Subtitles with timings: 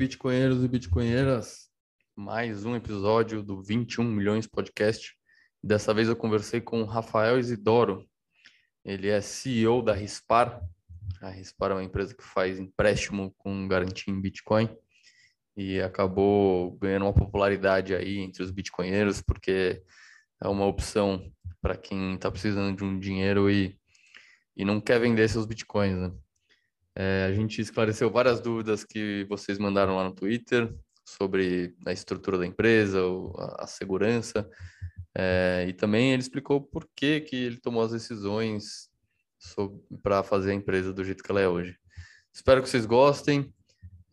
[0.00, 1.68] bitcoinheiros e bitcoinheiras?
[2.16, 5.14] Mais um episódio do 21 Milhões Podcast.
[5.62, 8.08] Dessa vez eu conversei com o Rafael Isidoro.
[8.82, 10.58] Ele é CEO da Rispar.
[11.20, 14.74] A Rispar é uma empresa que faz empréstimo com garantia em Bitcoin
[15.54, 19.82] e acabou ganhando uma popularidade aí entre os bitcoinheiros porque
[20.42, 21.30] é uma opção
[21.60, 23.78] para quem está precisando de um dinheiro e,
[24.56, 26.10] e não quer vender seus bitcoins, né?
[26.96, 32.38] É, a gente esclareceu várias dúvidas que vocês mandaram lá no Twitter sobre a estrutura
[32.38, 33.00] da empresa,
[33.58, 34.48] a, segurança,
[35.16, 38.88] é, e também ele explicou por que, que ele tomou as decisões
[40.02, 41.76] para fazer a empresa do jeito que ela é hoje.
[42.32, 43.52] Espero que vocês gostem,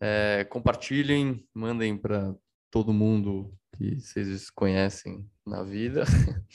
[0.00, 2.34] é, compartilhem, mandem para
[2.70, 6.04] todo mundo que vocês conhecem na vida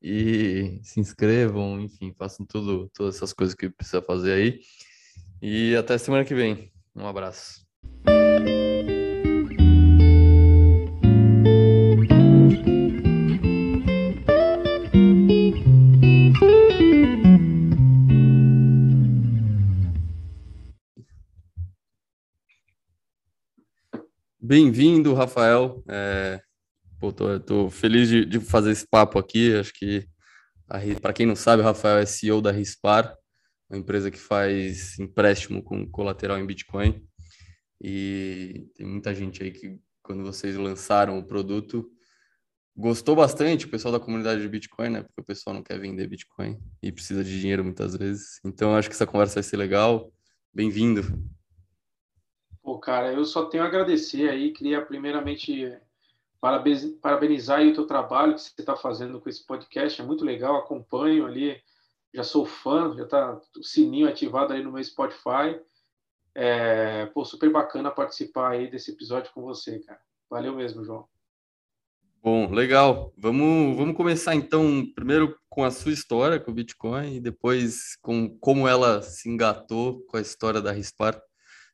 [0.00, 4.60] e se inscrevam, enfim, façam tudo, todas essas coisas que precisa fazer aí.
[5.40, 6.72] E até semana que vem.
[6.96, 7.64] Um abraço.
[24.40, 25.84] Bem-vindo, Rafael.
[25.88, 26.40] É,
[26.98, 29.54] pô, tô, tô feliz de, de, fazer esse papo aqui.
[29.54, 30.04] Acho que,
[31.00, 33.14] para quem não sabe, o Rafael é CEO da Rispar,
[33.68, 37.06] uma empresa que faz empréstimo com colateral em Bitcoin.
[37.80, 41.90] E tem muita gente aí que, quando vocês lançaram o produto,
[42.74, 45.02] gostou bastante, o pessoal da comunidade de Bitcoin, né?
[45.02, 48.40] Porque o pessoal não quer vender Bitcoin e precisa de dinheiro muitas vezes.
[48.44, 50.12] Então, acho que essa conversa vai ser legal.
[50.52, 51.02] Bem-vindo.
[52.62, 54.52] Pô, cara, eu só tenho a agradecer aí.
[54.52, 55.76] Queria, primeiramente,
[57.00, 60.00] parabenizar o teu trabalho que você está fazendo com esse podcast.
[60.00, 61.60] É muito legal, acompanho ali
[62.14, 65.60] já sou fã, já tá o sininho ativado aí no meu Spotify.
[66.34, 70.00] É, pô, super bacana participar aí desse episódio com você, cara.
[70.30, 71.08] Valeu mesmo, João.
[72.22, 73.12] Bom, legal.
[73.16, 78.38] Vamos, vamos começar então, primeiro com a sua história com o Bitcoin e depois com
[78.38, 81.14] como ela se engatou com a história da Rispar.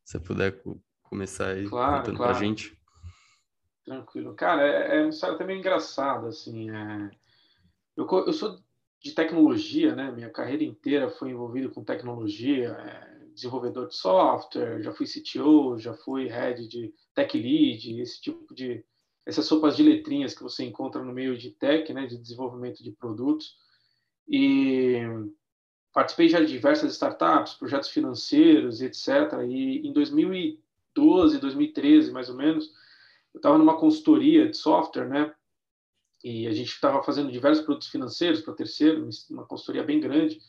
[0.05, 0.63] Se você puder
[1.03, 2.33] começar aí claro, contando claro.
[2.33, 2.79] pra gente.
[3.85, 4.35] Tranquilo.
[4.35, 6.71] Cara, é, é uma história também engraçada, assim.
[6.71, 7.11] É...
[7.97, 8.59] Eu, eu sou
[9.05, 10.11] de tecnologia, né?
[10.11, 15.93] Minha carreira inteira foi envolvida com tecnologia, é, desenvolvedor de software, já fui CTO, já
[15.93, 18.83] fui head de tech lead, esse tipo de
[19.27, 22.93] essas sopas de letrinhas que você encontra no meio de tech, né, de desenvolvimento de
[22.93, 23.57] produtos.
[24.29, 25.01] E
[25.93, 29.09] participei já de diversas startups, projetos financeiros, etc.
[29.47, 32.71] E em 2012, 2013, mais ou menos,
[33.33, 35.35] eu estava numa consultoria de software, né,
[36.25, 40.41] e a gente estava fazendo diversos produtos financeiros para terceiro, uma consultoria bem grande.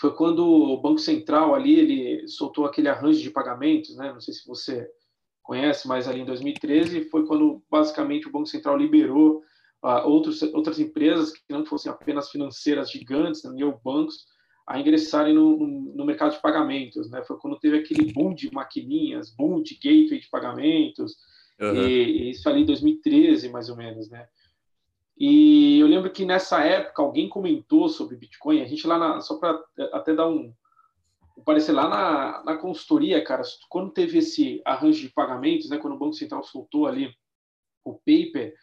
[0.00, 4.12] Foi quando o Banco Central ali ele soltou aquele arranjo de pagamentos, né?
[4.12, 4.90] Não sei se você
[5.44, 9.42] conhece, mas ali em 2013 foi quando basicamente o Banco Central liberou
[9.84, 13.50] uh, outros, outras empresas que não fossem apenas financeiras gigantes, né,
[13.84, 14.26] bancos,
[14.66, 17.22] a ingressarem no, no, no, mercado de pagamentos, né?
[17.22, 21.14] Foi quando teve aquele boom de maquininhas, boom de gateway de pagamentos,
[21.60, 21.86] uhum.
[21.86, 24.26] e, e isso ali em 2013 mais ou menos, né?
[25.16, 29.38] E eu lembro que nessa época alguém comentou sobre Bitcoin, a gente lá na, só
[29.38, 29.58] para
[29.92, 30.52] até dar um,
[31.36, 35.94] um parecer lá na, na consultoria, cara, quando teve esse arranjo de pagamentos, né, quando
[35.94, 37.10] o Banco Central soltou ali
[37.82, 38.54] o paper,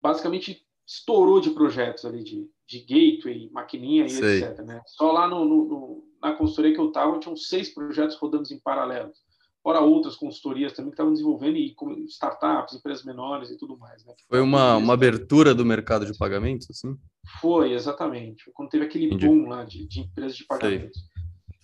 [0.00, 4.42] basicamente estourou de projetos ali de, de gateway, maquininha e Sei.
[4.42, 4.60] etc.
[4.64, 4.80] Né?
[4.86, 8.60] Só lá no, no, no, na consultoria que eu estava, tinham seis projetos rodando em
[8.60, 9.12] paralelo
[9.62, 11.74] fora outras consultorias também que estavam desenvolvendo e
[12.06, 14.04] startups, empresas menores e tudo mais.
[14.04, 14.14] Né?
[14.28, 16.96] Foi uma, uma abertura do mercado de pagamentos, assim?
[17.40, 18.50] Foi, exatamente.
[18.52, 19.26] Quando teve aquele Entendi.
[19.26, 21.00] boom lá de, de empresas de pagamentos.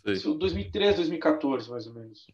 [0.04, 0.16] Sei.
[0.16, 0.34] Sei.
[0.34, 2.26] 2013, 2014, mais ou menos.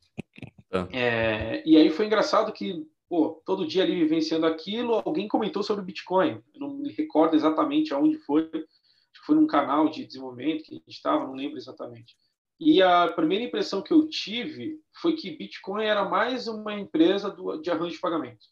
[0.70, 0.88] Tá.
[0.92, 5.83] É, e aí foi engraçado que, pô, todo dia ali vivenciando aquilo, alguém comentou sobre
[5.83, 6.42] o Bitcoin.
[6.54, 8.42] Eu não me recordo exatamente aonde foi.
[8.44, 12.16] Acho que foi num canal de desenvolvimento que a gente estava, não lembro exatamente.
[12.65, 17.59] E a primeira impressão que eu tive foi que Bitcoin era mais uma empresa do,
[17.59, 18.47] de arranjo de pagamento.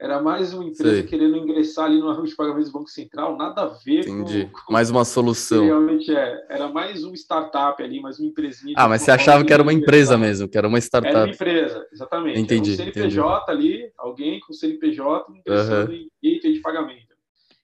[0.00, 1.04] Era mais uma empresa Sei.
[1.04, 4.46] querendo ingressar ali no arranjo de pagamentos do Banco Central, nada a ver Entendi.
[4.46, 4.72] com, com.
[4.72, 5.64] Mais uma solução.
[5.64, 6.44] Realmente é.
[6.50, 8.74] Era mais um startup ali, mais uma empresinha.
[8.76, 11.14] Ah, mas você achava que era uma empresa mesmo, que era uma startup.
[11.14, 12.40] Era uma empresa, exatamente.
[12.40, 12.72] Entendi.
[12.72, 13.74] Era um CNPJ entendi.
[13.74, 15.96] ali, alguém com CNPJ ingressando uhum.
[15.96, 17.16] em gateway de pagamento.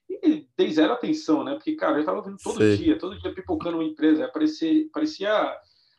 [0.09, 1.53] E dei zero atenção, né?
[1.55, 2.77] Porque, cara, eu estava vendo todo Sei.
[2.77, 4.29] dia, todo dia pipocando uma empresa.
[4.29, 5.53] Parecia, parecia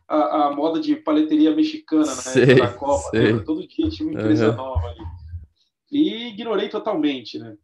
[0.08, 3.10] a, a moda de paleteria mexicana né, sei, da Copa.
[3.12, 3.38] Né?
[3.40, 4.56] Todo dia tinha uma empresa uhum.
[4.56, 5.04] nova ali.
[5.90, 7.56] E ignorei totalmente, né?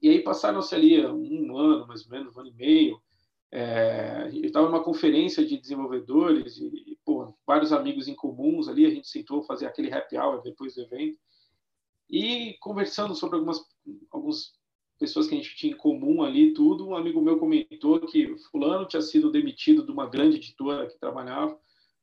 [0.00, 3.00] E aí passaram-se ali um ano, mais ou menos, um ano e meio.
[3.52, 8.86] É, eu estava numa conferência de desenvolvedores e, pô, vários amigos em comuns ali.
[8.86, 11.18] A gente sentou fazer aquele happy hour depois do evento.
[12.08, 13.60] E conversando sobre algumas,
[14.10, 14.52] algumas
[15.00, 18.86] pessoas que a gente tinha em comum ali, tudo, um amigo meu comentou que fulano
[18.86, 21.58] tinha sido demitido de uma grande editora que trabalhava,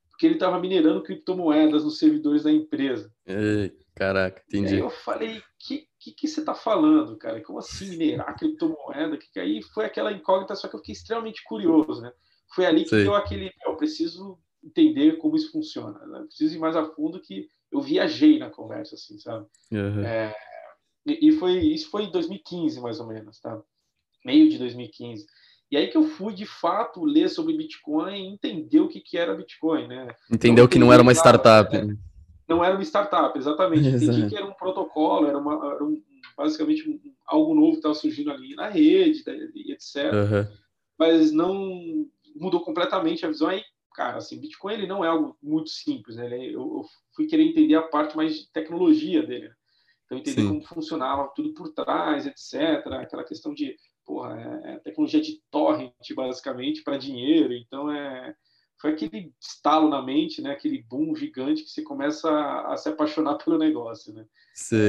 [0.10, 3.14] porque ele estava minerando criptomoedas nos servidores da empresa.
[3.24, 4.74] Ei, caraca, entendi.
[4.74, 7.40] aí eu falei, que, que, que você está falando, cara?
[7.44, 9.16] Como assim minerar criptomoeda?
[9.16, 12.12] Que, que aí foi aquela incógnita, só que eu fiquei extremamente curioso, né?
[12.56, 16.24] Foi ali que deu aquele, eu preciso entender como isso funciona, né?
[16.28, 19.46] preciso ir mais a fundo que eu viajei na conversa, assim, sabe?
[19.72, 20.04] Uhum.
[20.04, 20.34] É,
[21.08, 23.62] e, foi isso foi em 2015 mais ou menos, tá?
[24.26, 25.26] Meio de 2015.
[25.70, 29.18] E aí que eu fui de fato ler sobre Bitcoin e entender o que, que
[29.18, 30.08] era Bitcoin, né?
[30.32, 31.76] Entendeu então, que não era uma startup.
[31.78, 31.98] Né?
[32.48, 33.88] Não era uma startup, exatamente.
[33.90, 36.02] Entendi que era um protocolo, era, uma, era um,
[36.38, 39.24] basicamente um, algo novo que estava surgindo ali na rede,
[39.56, 40.14] e etc.
[40.14, 40.58] Uhum.
[40.98, 43.50] Mas não mudou completamente a visão.
[43.50, 43.62] Aí
[43.98, 46.30] cara, assim, Bitcoin ele não é algo muito simples, né?
[46.32, 49.50] É, eu, eu, fui querer entender a parte mais de tecnologia dele.
[50.08, 50.48] Então, entender Sim.
[50.48, 52.86] como funcionava tudo por trás, etc.
[52.94, 53.76] Aquela questão de,
[54.06, 57.54] porra, é, é tecnologia de torrent, basicamente, para dinheiro.
[57.54, 58.34] Então, é,
[58.80, 60.52] foi aquele estalo na mente, né?
[60.52, 64.26] Aquele boom gigante que você começa a, a se apaixonar pelo negócio, né?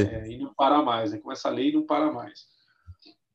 [0.07, 1.19] É, e não para mais, né?
[1.19, 2.47] Começa a ler e não para mais.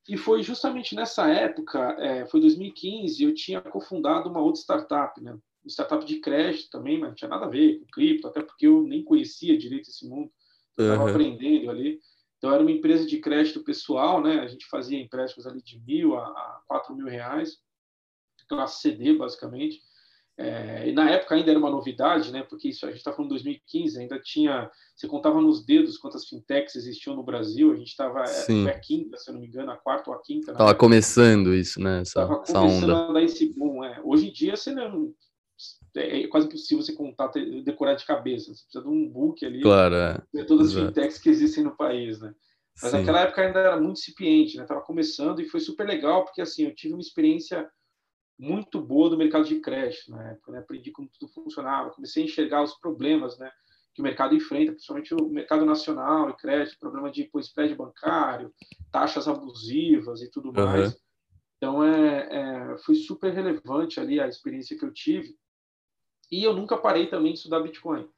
[0.08, 5.38] E foi justamente nessa época, é, foi 2015, eu tinha cofundado uma outra startup, né?
[5.66, 8.84] startup de crédito também, mas não tinha nada a ver com cripto, até porque eu
[8.84, 10.30] nem conhecia direito esse mundo,
[10.78, 11.10] estava uhum.
[11.10, 12.00] aprendendo ali.
[12.38, 14.40] Então, era uma empresa de crédito pessoal, né?
[14.40, 17.58] A gente fazia empréstimos ali de mil a, quatro mil reais,
[18.50, 19.82] classe CD, basicamente.
[20.36, 22.44] É, e na época ainda era uma novidade, né?
[22.44, 24.70] Porque isso a gente está falando de 2015, ainda tinha.
[24.96, 27.72] Você contava nos dedos quantas fintechs existiam no Brasil.
[27.72, 30.22] A gente estava é, a quinta, se eu não me engano, a quarta ou a
[30.22, 30.52] quinta.
[30.52, 32.02] Estava começando isso, né?
[32.02, 33.10] Essa, essa onda.
[33.10, 34.02] A dar esse boom, é.
[34.04, 35.14] Hoje em dia você não
[35.96, 37.32] é, quase impossível você contar,
[37.64, 38.54] decorar de cabeça.
[38.54, 39.62] Você precisa de um book ali.
[39.62, 40.22] Claro, é.
[40.34, 42.34] De todas as fintechs que existem no país, né?
[42.82, 42.98] Mas Sim.
[42.98, 44.66] naquela época ainda era muito incipiente, né?
[44.66, 47.70] Tava começando e foi super legal porque assim eu tive uma experiência
[48.40, 50.60] muito boa do mercado de crédito na época, né?
[50.60, 53.52] Aprendi como tudo funcionava, comecei a enxergar os problemas, né?
[53.94, 58.52] Que o mercado enfrenta, principalmente o mercado nacional e crédito, problema de pô, spread bancário,
[58.92, 61.00] taxas abusivas e tudo mais.
[61.58, 65.38] Então é, é, foi super relevante ali a experiência que eu tive
[66.34, 68.10] e eu nunca parei também de estudar Bitcoin,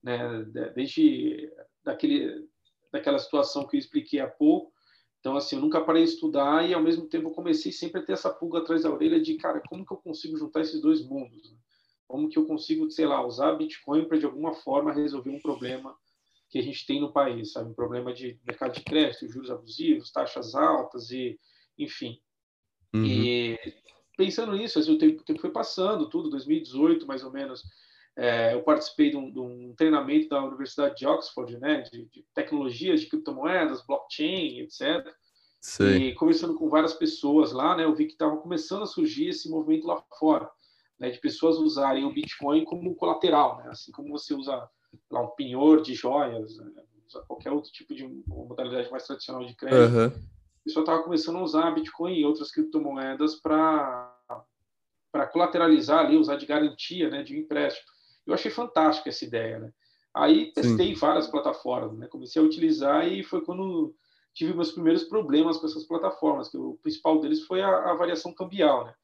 [0.00, 0.44] né?
[0.76, 2.48] Desde daquele,
[2.92, 4.72] daquela situação que eu expliquei há pouco.
[5.18, 8.04] Então, assim, eu nunca parei de estudar e, ao mesmo tempo, eu comecei sempre a
[8.04, 11.04] ter essa pulga atrás da orelha de, cara, como que eu consigo juntar esses dois
[11.04, 11.50] mundos?
[11.50, 11.58] Né?
[12.06, 15.96] Como que eu consigo, sei lá, usar Bitcoin para, de alguma forma, resolver um problema
[16.50, 17.70] que a gente tem no país, sabe?
[17.70, 21.40] Um problema de mercado de crédito, juros abusivos, taxas altas e,
[21.76, 22.20] enfim.
[22.94, 23.04] Uhum.
[23.04, 23.58] E
[24.16, 27.62] pensando nisso, assim, o tempo, o tempo foi passando, tudo, 2018 mais ou menos,
[28.16, 32.24] é, eu participei de um, de um, treinamento da Universidade de Oxford, né, de, de
[32.34, 35.06] tecnologias de criptomoedas, blockchain, etc.
[35.60, 35.96] Sim.
[35.96, 39.50] E conversando com várias pessoas lá, né, eu vi que estava começando a surgir esse
[39.50, 40.48] movimento lá fora,
[40.98, 44.68] né, de pessoas usarem o Bitcoin como colateral, né, assim como você usa
[45.10, 46.70] lá, um penhor de joias, né,
[47.26, 49.96] qualquer outro tipo de modalidade mais tradicional de crédito.
[49.96, 50.34] Uhum
[50.64, 54.10] pessoal estava começando a usar Bitcoin e outras criptomoedas para
[55.32, 57.86] colateralizar ali, usar de garantia, né, de um empréstimo.
[58.26, 59.70] Eu achei fantástica essa ideia, né?
[60.14, 61.00] Aí testei Sim.
[61.00, 62.06] várias plataformas, né?
[62.06, 63.94] Comecei a utilizar e foi quando
[64.32, 68.32] tive meus primeiros problemas com essas plataformas, que o principal deles foi a, a variação
[68.32, 68.94] cambial, né?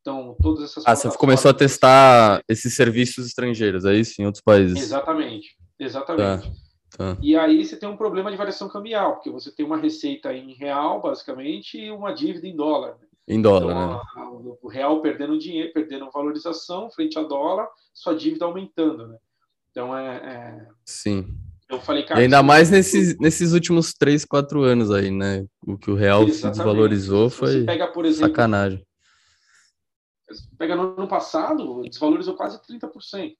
[0.00, 4.42] Então, todas essas Ah, você começou a testar esses serviços estrangeiros, é isso, em outros
[4.42, 4.78] países?
[4.78, 6.48] Exatamente, exatamente.
[6.48, 6.69] Tá.
[6.96, 7.16] Tá.
[7.22, 10.54] E aí você tem um problema de variação cambial, porque você tem uma receita em
[10.54, 12.96] real, basicamente, e uma dívida em dólar.
[13.00, 13.06] Né?
[13.28, 14.56] Em dólar, então, né?
[14.60, 19.16] O real perdendo dinheiro, perdendo valorização frente a dólar, sua dívida aumentando, né?
[19.70, 20.16] Então é.
[20.16, 20.66] é...
[20.84, 21.28] Sim.
[21.68, 22.18] Eu falei, cara.
[22.18, 25.46] E ainda mais nesses, nesses últimos três, quatro anos aí, né?
[25.64, 26.40] O que o real Exatamente.
[26.40, 28.84] se desvalorizou foi pega, por exemplo, sacanagem.
[30.58, 33.34] Pega no ano passado, desvalorizou quase 30%.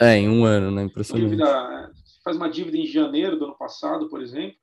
[0.00, 0.82] É, em um ano, né?
[0.82, 1.30] Impressionante.
[1.30, 1.92] Dívida,
[2.26, 4.58] faz uma dívida em janeiro do ano passado, por exemplo,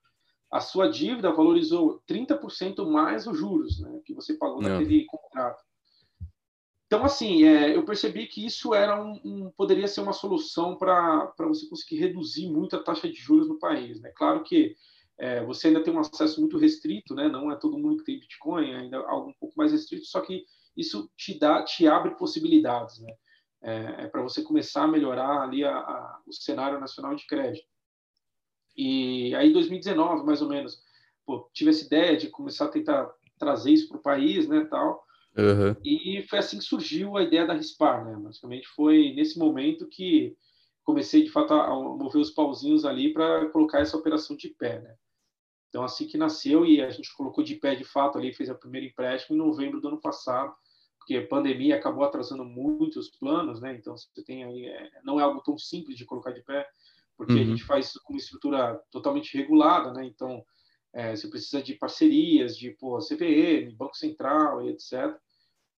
[0.52, 4.70] a sua dívida valorizou 30% mais os juros né, que você pagou Não.
[4.70, 5.64] naquele contrato.
[6.86, 11.34] Então, assim, é, eu percebi que isso era um, um poderia ser uma solução para
[11.40, 14.02] você conseguir reduzir muito a taxa de juros no país.
[14.02, 14.12] Né?
[14.14, 14.76] Claro que
[15.18, 17.30] é, você ainda tem um acesso muito restrito, né?
[17.30, 20.20] não é todo mundo que tem Bitcoin, ainda é algo um pouco mais restrito, só
[20.20, 20.44] que
[20.76, 23.00] isso te dá, te abre possibilidades.
[23.00, 23.14] Né?
[23.64, 27.68] É, é para você começar a melhorar ali a, a, o cenário nacional de crédito.
[28.76, 30.82] E aí, 2019, mais ou menos,
[31.26, 35.06] pô, tive essa ideia de começar a tentar trazer isso para o país, né, tal.
[35.38, 35.76] Uhum.
[35.84, 38.16] E foi assim que surgiu a ideia da Rispar, né?
[38.18, 40.36] Basicamente foi nesse momento que
[40.84, 44.96] comecei de fato a mover os pauzinhos ali para colocar essa operação de pé, né?
[45.70, 48.54] Então, assim que nasceu, e a gente colocou de pé de fato ali, fez a
[48.54, 50.54] primeira empréstimo em novembro do ano passado,
[51.04, 53.76] porque a pandemia acabou atrasando muito os planos, né?
[53.76, 56.66] Então, você tem aí, é, não é algo tão simples de colocar de pé,
[57.18, 57.42] porque uhum.
[57.42, 60.06] a gente faz com uma estrutura totalmente regulada, né?
[60.06, 60.44] Então,
[60.94, 65.14] é, você precisa de parcerias, de pô, CVM, Banco Central e etc.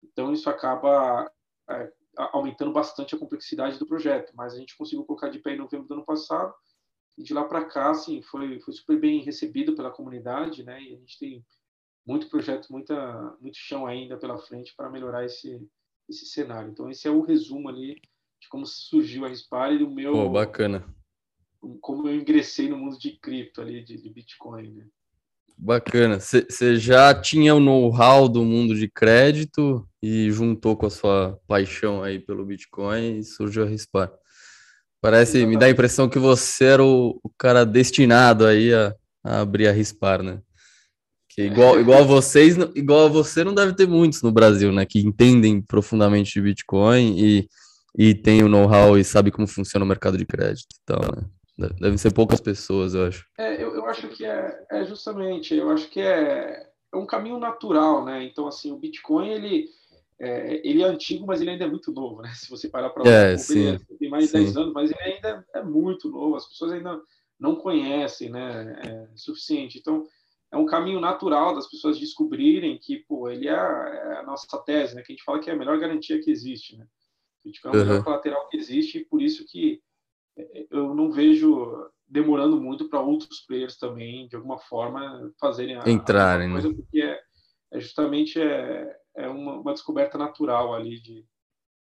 [0.04, 1.32] Então, isso acaba
[1.70, 5.58] é, aumentando bastante a complexidade do projeto, mas a gente conseguiu colocar de pé em
[5.58, 6.54] novembro do ano passado,
[7.18, 10.82] e de lá para cá, assim, foi, foi super bem recebido pela comunidade, né?
[10.82, 11.46] E a gente tem
[12.06, 15.62] muito projeto, muita, muito chão ainda pela frente para melhorar esse,
[16.10, 16.72] esse cenário.
[16.72, 17.96] Então, esse é o resumo ali
[18.42, 20.14] de como surgiu a Rispar e do meu.
[20.14, 20.84] Pô, bacana.
[21.80, 24.86] Como eu ingressei no mundo de cripto ali, de, de Bitcoin, né?
[25.58, 26.20] Bacana.
[26.20, 32.04] Você já tinha o know-how do mundo de crédito e juntou com a sua paixão
[32.04, 34.12] aí pelo Bitcoin e surgiu a Rispar.
[35.00, 35.56] Parece, Exatamente.
[35.56, 39.68] me dá a impressão que você era o, o cara destinado aí a, a, abrir
[39.68, 40.42] a Rispar, né?
[41.34, 44.86] Que igual, igual a vocês, igual a você não deve ter muitos no Brasil, né?
[44.86, 47.48] Que entendem profundamente de Bitcoin e,
[47.98, 50.76] e tem o know-how e sabe como funciona o mercado de crédito.
[50.84, 51.00] Então,
[51.58, 51.70] né?
[51.80, 53.26] Devem ser poucas pessoas, eu acho.
[53.38, 57.38] É, eu, eu acho que é, é, justamente, eu acho que é, é um caminho
[57.38, 58.24] natural, né?
[58.24, 59.70] Então, assim, o Bitcoin, ele,
[60.20, 62.32] é, ele é antigo, mas ele ainda é muito novo, né?
[62.36, 64.44] Se você parar para é, sim, tem mais de sim.
[64.46, 67.00] 10 anos, mas ele ainda é muito novo, as pessoas ainda
[67.40, 68.82] não conhecem, né?
[68.86, 69.78] É suficiente.
[69.78, 70.08] Então,
[70.54, 74.96] é um caminho natural das pessoas descobrirem que, pô, ele é, é a nossa tese,
[74.96, 75.02] né?
[75.02, 76.86] Que a gente fala que é a melhor garantia que existe, né?
[77.44, 78.04] O Bitcoin é o melhor uhum.
[78.04, 79.82] colateral que existe e por isso que
[80.70, 86.50] eu não vejo demorando muito para outros players também, de alguma forma, fazerem a, entrarem,
[86.50, 86.76] a coisa, né?
[86.76, 87.20] porque é,
[87.72, 91.26] é justamente é, é uma, uma, descoberta natural ali de,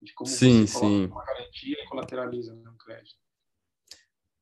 [0.02, 1.06] de como sim, você sim.
[1.06, 3.16] uma garantia e colateraliza né, um crédito.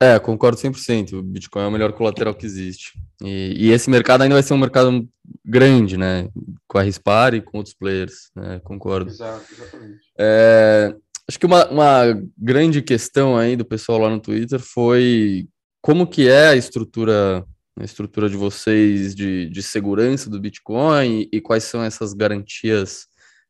[0.02, 1.14] É, concordo 100%.
[1.14, 2.94] O Bitcoin é o melhor colateral que existe.
[3.24, 5.08] E, e, esse mercado ainda vai ser um mercado
[5.44, 6.30] grande, né?
[6.68, 8.60] Com a Rispar e com outros players, né?
[8.64, 9.10] Concordo.
[9.10, 10.00] Exato, exatamente.
[10.20, 10.96] É,
[11.28, 15.48] Acho que uma, uma grande questão aí do pessoal lá no Twitter foi
[15.82, 17.44] como que é a estrutura
[17.78, 23.08] a estrutura de vocês de, de segurança do Bitcoin e, e quais são essas garantias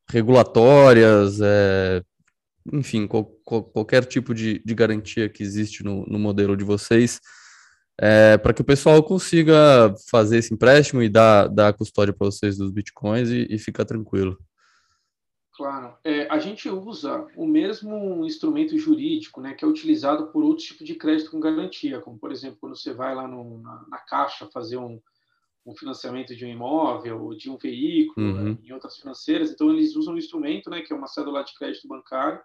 [0.09, 2.01] regulatórias, é,
[2.72, 7.19] enfim, qual, qual, qualquer tipo de, de garantia que existe no, no modelo de vocês,
[8.00, 12.25] é, para que o pessoal consiga fazer esse empréstimo e dar, dar a custódia para
[12.25, 14.38] vocês dos Bitcoins e, e ficar tranquilo.
[15.55, 15.95] Claro.
[16.03, 20.86] É, a gente usa o mesmo instrumento jurídico né, que é utilizado por outros tipos
[20.86, 24.50] de crédito com garantia, como, por exemplo, quando você vai lá no, na, na, Caixa
[24.51, 25.00] fazer um,
[25.65, 28.43] um, financiamento de um imóvel ou de um veículo, uhum.
[28.43, 29.50] né, em outras financeiras.
[29.50, 32.41] Então, eles usam um instrumento, né, que é uma cédula de crédito bancário,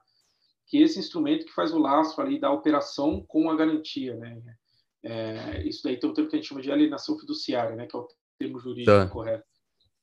[0.70, 4.14] que esse instrumento que faz o laço ali da operação com a garantia.
[4.14, 4.40] Né?
[5.02, 7.96] É, isso daí tem um termo que a gente chama de alienação fiduciária, né, que
[7.96, 8.08] é o
[8.38, 9.08] termo jurídico tá.
[9.08, 9.44] correto.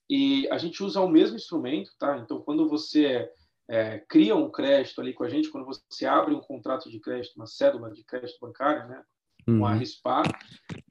[0.09, 2.17] E a gente usa o mesmo instrumento, tá?
[2.17, 3.29] Então, quando você
[3.69, 7.35] é, cria um crédito ali com a gente, quando você abre um contrato de crédito,
[7.35, 9.03] uma cédula de crédito bancário, né?
[9.45, 9.77] Com a uhum.
[9.77, 10.25] RISPAR,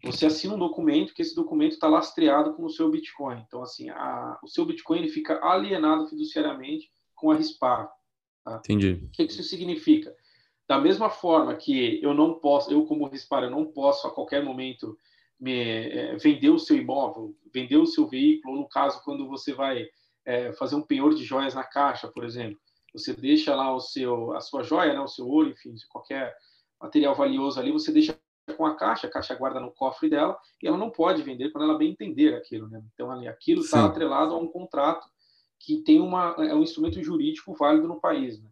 [0.02, 3.42] você assina um documento que esse documento está lastreado com o seu Bitcoin.
[3.46, 7.90] Então, assim, a, o seu Bitcoin ele fica alienado fiduciariamente com a RISPAR.
[8.46, 8.58] Tá?
[8.58, 9.00] Entendi.
[9.02, 10.14] O que isso significa?
[10.68, 14.96] Da mesma forma que eu não posso, eu como RISPAR, não posso a qualquer momento
[15.38, 19.52] me, é, vender o seu imóvel, vender o seu veículo, ou no caso, quando você
[19.52, 19.86] vai
[20.24, 22.56] é, fazer um penhor de joias na caixa, por exemplo,
[22.92, 26.32] você deixa lá o seu, a sua joia, né, o seu ouro, enfim, qualquer
[26.80, 28.16] material valioso ali, você deixa
[28.56, 31.64] com a caixa, a caixa guarda no cofre dela e ela não pode vender quando
[31.64, 32.80] ela bem entender aquilo, né?
[32.94, 35.08] Então aquilo está atrelado a um contrato
[35.58, 38.50] que tem uma é um instrumento jurídico válido no país, né?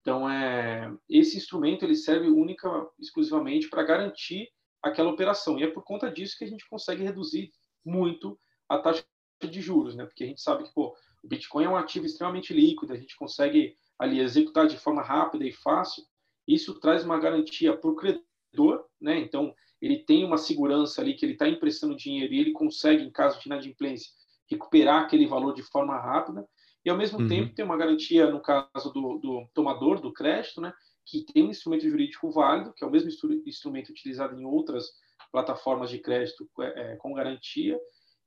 [0.00, 4.50] Então é esse instrumento ele serve única exclusivamente para garantir
[4.82, 5.58] aquela operação.
[5.58, 7.52] E é por conta disso que a gente consegue reduzir
[7.84, 9.04] muito a taxa
[9.42, 10.04] de juros, né?
[10.04, 13.16] Porque a gente sabe que pô, o Bitcoin é um ativo extremamente líquido, a gente
[13.16, 16.04] consegue ali executar de forma rápida e fácil.
[16.46, 19.18] Isso traz uma garantia para o credor, né?
[19.18, 23.10] Então ele tem uma segurança ali que ele está emprestando dinheiro e ele consegue, em
[23.10, 24.10] caso de inadimplência,
[24.50, 26.46] recuperar aquele valor de forma rápida.
[26.84, 27.28] E ao mesmo uhum.
[27.28, 30.72] tempo tem uma garantia no caso do, do tomador do crédito, né?
[31.06, 33.10] que tem um instrumento jurídico válido, que é o mesmo
[33.46, 34.86] instrumento utilizado em outras
[35.30, 37.78] plataformas de crédito é, é, com garantia,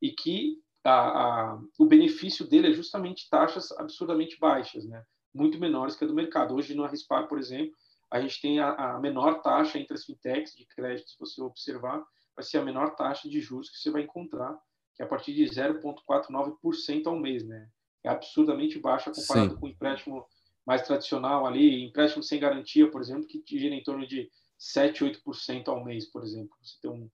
[0.02, 5.04] e que a, a, o benefício dele é justamente taxas absurdamente baixas, né?
[5.34, 6.56] muito menores que a do mercado.
[6.56, 7.76] Hoje, no Arrispar, por exemplo,
[8.12, 12.04] a gente tem a, a, menor taxa entre as fintechs de crédito, se você observar,
[12.36, 14.58] vai ser a menor taxa de juros que você vai encontrar,
[14.98, 17.46] que é a partir de 0,49% ao mês.
[17.46, 17.70] Né?
[18.04, 19.60] É absurdamente baixa comparado Sim.
[19.60, 20.26] com o empréstimo
[20.66, 25.68] mais tradicional ali, empréstimo sem garantia, por exemplo, que gira em torno de 7, 8%
[25.70, 26.58] ao mês, por exemplo.
[26.62, 27.10] Você tem um,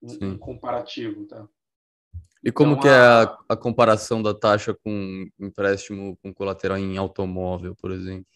[0.00, 1.46] um, um comparativo, tá?
[2.42, 6.96] E como então, que é a, a comparação da taxa com empréstimo com colateral em
[6.96, 8.26] automóvel, por exemplo?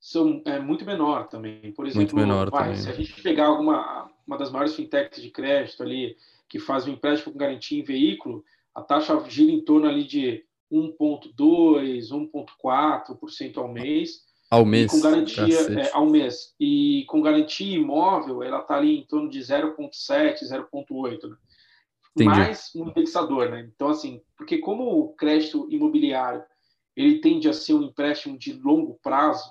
[0.00, 1.72] São, é muito menor também.
[1.72, 2.76] Por exemplo, muito menor vai, também.
[2.76, 6.16] se a gente pegar alguma uma das maiores fintechs de crédito ali,
[6.48, 10.44] que faz um empréstimo com garantia em veículo, a taxa gira em torno ali de
[10.70, 12.30] 1,2%,
[12.60, 14.26] 1,4% ao mês.
[14.50, 14.90] Ao mês.
[14.90, 16.54] com garantia é, ao mês.
[16.60, 21.28] E com garantia imóvel, ela está ali em torno de 0,7%, 0,8%.
[21.28, 22.24] Né?
[22.24, 23.68] Mais um indexador, né?
[23.74, 26.42] Então, assim, porque como o crédito imobiliário
[26.96, 29.50] ele tende a ser um empréstimo de longo prazo,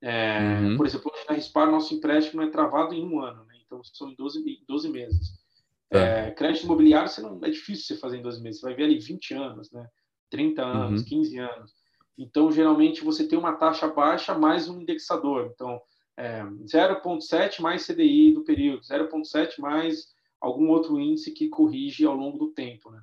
[0.00, 0.76] é, uhum.
[0.76, 3.43] por exemplo, na Rispar, nosso empréstimo é travado em um ano?
[3.66, 5.44] Então são em 12, 12 meses.
[5.90, 5.98] É.
[5.98, 8.84] É, crédito imobiliário você não, é difícil você fazer em 12 meses, você vai ver
[8.84, 9.88] ali 20 anos, né?
[10.30, 11.08] 30 anos, uhum.
[11.08, 11.72] 15 anos.
[12.16, 15.50] Então, geralmente, você tem uma taxa baixa mais um indexador.
[15.52, 15.80] Então,
[16.16, 22.38] é, 0,7 mais CDI do período, 0,7 mais algum outro índice que corrige ao longo
[22.38, 22.90] do tempo.
[22.90, 23.02] Né?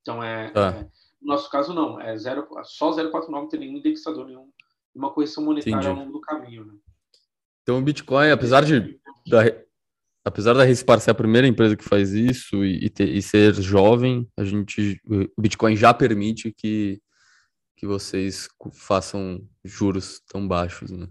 [0.00, 0.70] Então, é, tá.
[0.70, 0.82] é
[1.20, 2.00] no nosso caso, não.
[2.00, 5.88] É zero, só 0,49 não tem nenhum indexador, nenhuma correção monetária Entendi.
[5.88, 6.64] ao longo do caminho.
[6.64, 6.74] Né?
[7.62, 9.42] Então, o Bitcoin, apesar de da,
[10.24, 13.54] apesar da Rispar ser a primeira empresa que faz isso e, e, ter, e, ser
[13.54, 15.00] jovem, a gente,
[15.36, 17.00] o Bitcoin já permite que,
[17.76, 21.08] que vocês façam juros tão baixos, né?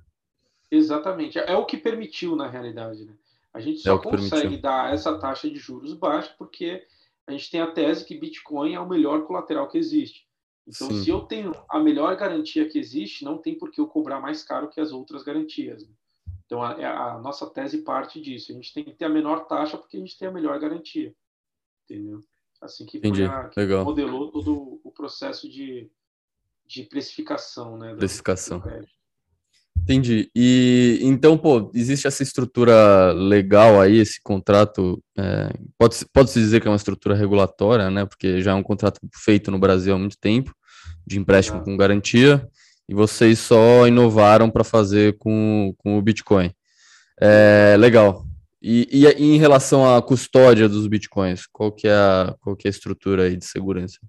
[0.69, 1.39] Exatamente.
[1.39, 3.13] É o que permitiu, na realidade, né?
[3.53, 4.61] A gente é só é consegue permitiu.
[4.61, 6.83] dar essa taxa de juros baixa porque
[7.25, 10.27] a gente tem a tese que Bitcoin é o melhor colateral que existe.
[10.67, 11.03] Então, Sim.
[11.03, 14.43] se eu tenho a melhor garantia que existe, não tem por que eu cobrar mais
[14.43, 15.83] caro que as outras garantias.
[15.83, 15.93] Né?
[16.47, 18.51] Então, a, a, nossa tese parte disso.
[18.51, 21.13] A gente tem que ter a menor taxa porque a gente tem a melhor garantia.
[21.83, 22.23] Entendeu?
[22.61, 22.97] Assim que.
[23.25, 25.91] A, que modelou todo o processo de,
[26.65, 27.77] de precificação.
[27.77, 28.63] Né, precificação.
[29.77, 30.31] Entendi.
[30.33, 35.03] E então, pô, existe essa estrutura legal aí, esse contrato.
[35.17, 38.05] É, pode, pode se dizer que é uma estrutura regulatória, né?
[38.05, 40.55] Porque já é um contrato feito no Brasil há muito tempo,
[41.05, 42.49] de empréstimo com garantia
[42.87, 46.53] e vocês só inovaram para fazer com, com o Bitcoin.
[47.19, 48.25] É, legal.
[48.61, 52.67] E, e, e, em relação à custódia dos Bitcoins, qual que é a, qual que
[52.67, 53.99] é a estrutura aí de segurança?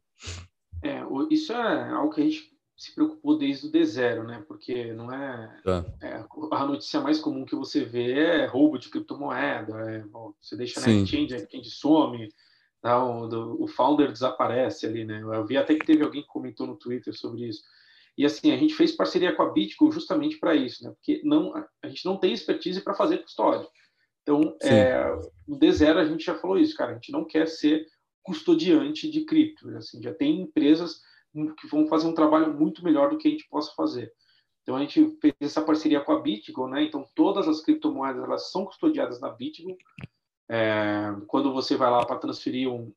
[0.83, 4.45] É, isso é algo que a gente se preocupou desde o D0, né?
[4.47, 5.85] Porque não é, tá.
[6.01, 10.57] é, a notícia mais comum que você vê é roubo de criptomoeda, é, bom, você
[10.57, 10.99] deixa Sim.
[10.99, 12.33] na exchange, a exchange some,
[12.81, 13.05] tá?
[13.05, 15.21] o, o founder desaparece ali, né?
[15.21, 17.63] Eu vi até que teve alguém que comentou no Twitter sobre isso.
[18.19, 20.91] E assim, a gente fez parceria com a Bitco justamente para isso, né?
[20.91, 23.69] Porque não, a gente não tem expertise para fazer custódia.
[24.23, 25.05] Então, é,
[25.47, 27.87] no D0 a gente já falou isso, cara, a gente não quer ser
[28.25, 29.69] custodiante de cripto.
[29.77, 31.01] Assim, já tem empresas
[31.33, 34.13] que vão fazer um trabalho muito melhor do que a gente possa fazer.
[34.63, 36.83] Então a gente fez essa parceria com a Bitgo, né?
[36.83, 39.79] Então todas as criptomoedas elas são custodiadas na Bitgo.
[40.49, 42.93] É, quando você vai lá para transferir um,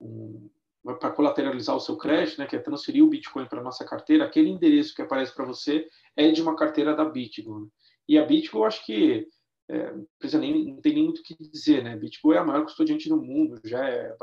[0.00, 0.50] um,
[0.94, 4.50] para colateralizar o seu crédito, né, que é transferir o Bitcoin para nossa carteira, aquele
[4.50, 7.60] endereço que aparece para você é de uma carteira da Bitgo.
[7.60, 7.66] Né?
[8.08, 9.28] E a Bitgo, eu acho que
[9.68, 11.96] é, não, precisa nem, não tem nem muito o que dizer, né?
[11.96, 14.16] Bitgo é a maior custodiante do mundo, já é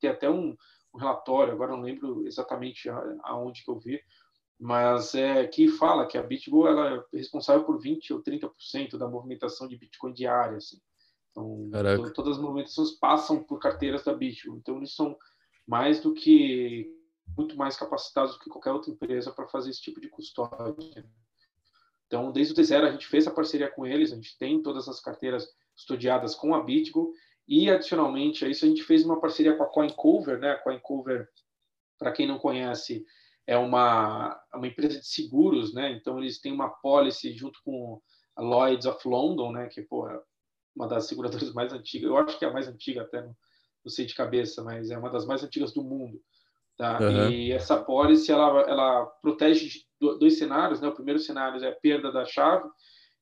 [0.00, 0.56] tem até um,
[0.94, 2.88] um relatório, agora não lembro exatamente
[3.22, 4.00] aonde que eu vi,
[4.58, 9.06] mas é que fala que a Bitgo ela é responsável por 20 ou 30% da
[9.06, 10.78] movimentação de Bitcoin diária, assim.
[11.30, 11.70] Então,
[12.14, 14.56] todas as movimentações passam por carteiras da Bitgo.
[14.56, 15.14] Então, eles são
[15.66, 16.94] mais do que
[17.36, 21.04] muito mais capacitados do que qualquer outra empresa para fazer esse tipo de custódia.
[22.06, 24.88] Então, desde o D0 a gente fez a parceria com eles, a gente tem todas
[24.88, 27.12] as carteiras custodiadas com a Bitgo
[27.48, 30.52] e adicionalmente a isso a gente fez uma parceria com a CoinCover, né?
[30.52, 31.28] A CoinCover,
[31.98, 33.04] para quem não conhece,
[33.46, 35.92] é uma, uma empresa de seguros, né?
[35.92, 38.00] Então eles têm uma policy junto com
[38.36, 39.68] a Lloyd's of London, né?
[39.68, 40.20] Que pô, é
[40.74, 43.36] uma das seguradoras mais antigas, eu acho que é a mais antiga até no,
[43.86, 46.20] não sei de cabeça, mas é uma das mais antigas do mundo.
[46.76, 46.98] Tá?
[47.00, 47.30] Uhum.
[47.30, 50.88] E essa policy ela, ela protege dois cenários, né?
[50.88, 52.68] O primeiro cenário é a perda da chave,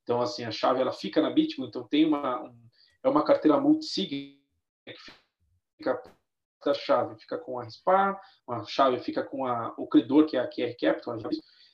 [0.03, 2.57] então assim a chave ela fica na Bitcoin, então tem uma um,
[3.03, 4.40] é uma carteira multisig
[4.87, 4.94] que
[5.77, 6.03] fica
[6.64, 10.40] da chave fica com a RISPAR, uma chave fica com a, o credor que é
[10.40, 11.18] a QR Capital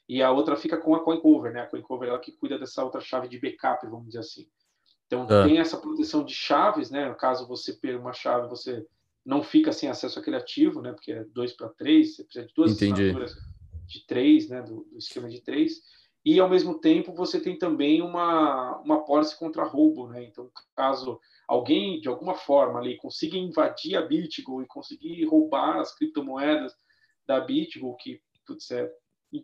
[0.09, 1.61] e a outra fica com a CoinCover, né?
[1.61, 4.51] A CoinCover é ela que cuida dessa outra chave de backup, vamos dizer assim.
[5.11, 5.49] Então, é.
[5.49, 7.13] tem essa proteção de chaves, né?
[7.15, 8.87] Caso você perca uma chave, você
[9.27, 10.93] não fica sem acesso àquele ativo, né?
[10.93, 13.03] Porque é 2 para 3, você precisa de duas Entendi.
[13.03, 13.37] assinaturas
[13.89, 14.63] de 3, né?
[14.63, 15.83] Do, do, esquema de 3.
[16.25, 20.23] E, ao mesmo tempo, você tem também uma, uma policy contra roubo, né?
[20.23, 21.19] Então, caso
[21.49, 26.73] alguém, de alguma forma, ali consiga invadir a Bitgo e conseguir roubar as criptomoedas
[27.27, 28.89] da Bitgo, que, putz, é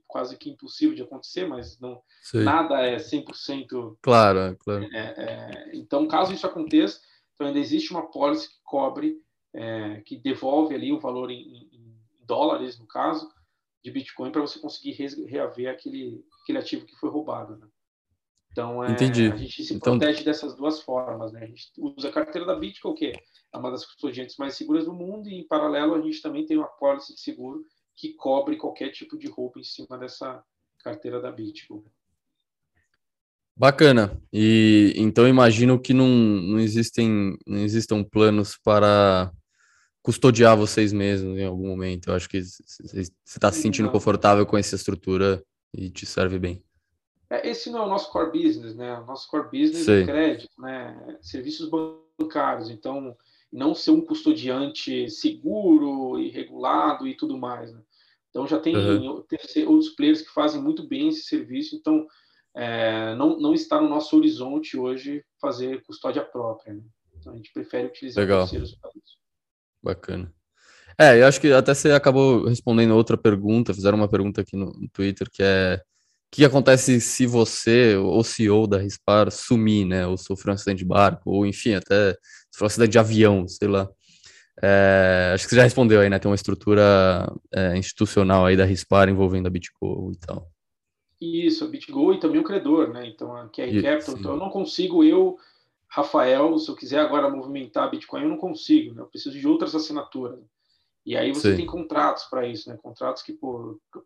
[0.07, 2.03] quase que impossível de acontecer, mas não
[2.35, 3.97] nada é 100%.
[4.03, 4.85] Claro, claro.
[4.93, 7.01] É, é, então, caso isso aconteça,
[7.35, 9.21] então ainda existe uma policy que cobre
[9.55, 11.97] é, que devolve ali o valor em, em
[12.27, 13.29] dólares, no caso,
[13.83, 14.93] de Bitcoin para você conseguir
[15.27, 17.57] reaver aquele, aquele ativo que foi roubado.
[17.57, 17.67] Né?
[18.51, 19.31] Então, é, Entendi.
[19.31, 19.99] a gente se então...
[19.99, 21.33] protege dessas duas formas.
[21.33, 21.45] Né?
[21.45, 23.13] A gente usa a carteira da Bitcoin, que
[23.55, 26.59] é uma das custodiantes mais seguras do mundo, e em paralelo a gente também tem
[26.59, 27.65] uma pólice de seguro
[27.97, 30.43] que cobre qualquer tipo de roubo em cima dessa
[30.79, 31.83] carteira da Bitcoin.
[33.57, 34.21] Bacana.
[34.31, 39.33] E então imagino que não, não existem não existam planos para
[40.03, 42.11] custodiar vocês mesmos em algum momento.
[42.11, 46.63] Eu acho que você está se sentindo confortável com essa estrutura e te serve bem.
[47.29, 48.99] É, esse não é o nosso core business, né?
[48.99, 50.03] O nosso core business Sei.
[50.03, 51.19] é crédito, né?
[51.21, 51.69] Serviços
[52.19, 52.71] bancários.
[52.71, 53.17] Então,
[53.53, 57.73] não ser um custodiante seguro e regulado e tudo mais.
[57.73, 57.81] Né?
[58.37, 59.25] Então, já tem uhum.
[59.67, 61.75] outros players que fazem muito bem esse serviço.
[61.75, 62.07] Então,
[62.55, 66.75] é, não, não está no nosso horizonte hoje fazer custódia própria.
[66.75, 66.83] Né?
[67.17, 68.43] Então, a gente prefere utilizar Legal.
[68.43, 69.17] terceiros para isso.
[69.83, 70.31] Bacana.
[70.99, 74.67] É, eu acho que até você acabou respondendo outra pergunta, fizeram uma pergunta aqui no,
[74.67, 80.07] no Twitter, que é o que acontece se você, ou CEO da Rispar, sumir, né?
[80.07, 82.15] Ou sofrer um acidente de barco, ou enfim, até
[82.51, 83.89] sofrer um acidente de avião, sei lá.
[84.63, 86.19] É, acho que você já respondeu aí, né?
[86.19, 90.49] Tem uma estrutura é, institucional aí da Rispar envolvendo a BitGo e tal.
[91.21, 93.07] Isso, a BitGo e também o credor, né?
[93.07, 94.17] Então, a QR Capital.
[94.19, 95.39] Então, eu não consigo, eu,
[95.89, 99.03] Rafael, se eu quiser agora movimentar a Bitcoin, eu não consigo, né?
[99.03, 100.41] Eu preciso de outras assinaturas.
[101.05, 101.57] E aí você Sim.
[101.59, 102.77] tem contratos para isso, né?
[102.83, 103.39] Contratos que,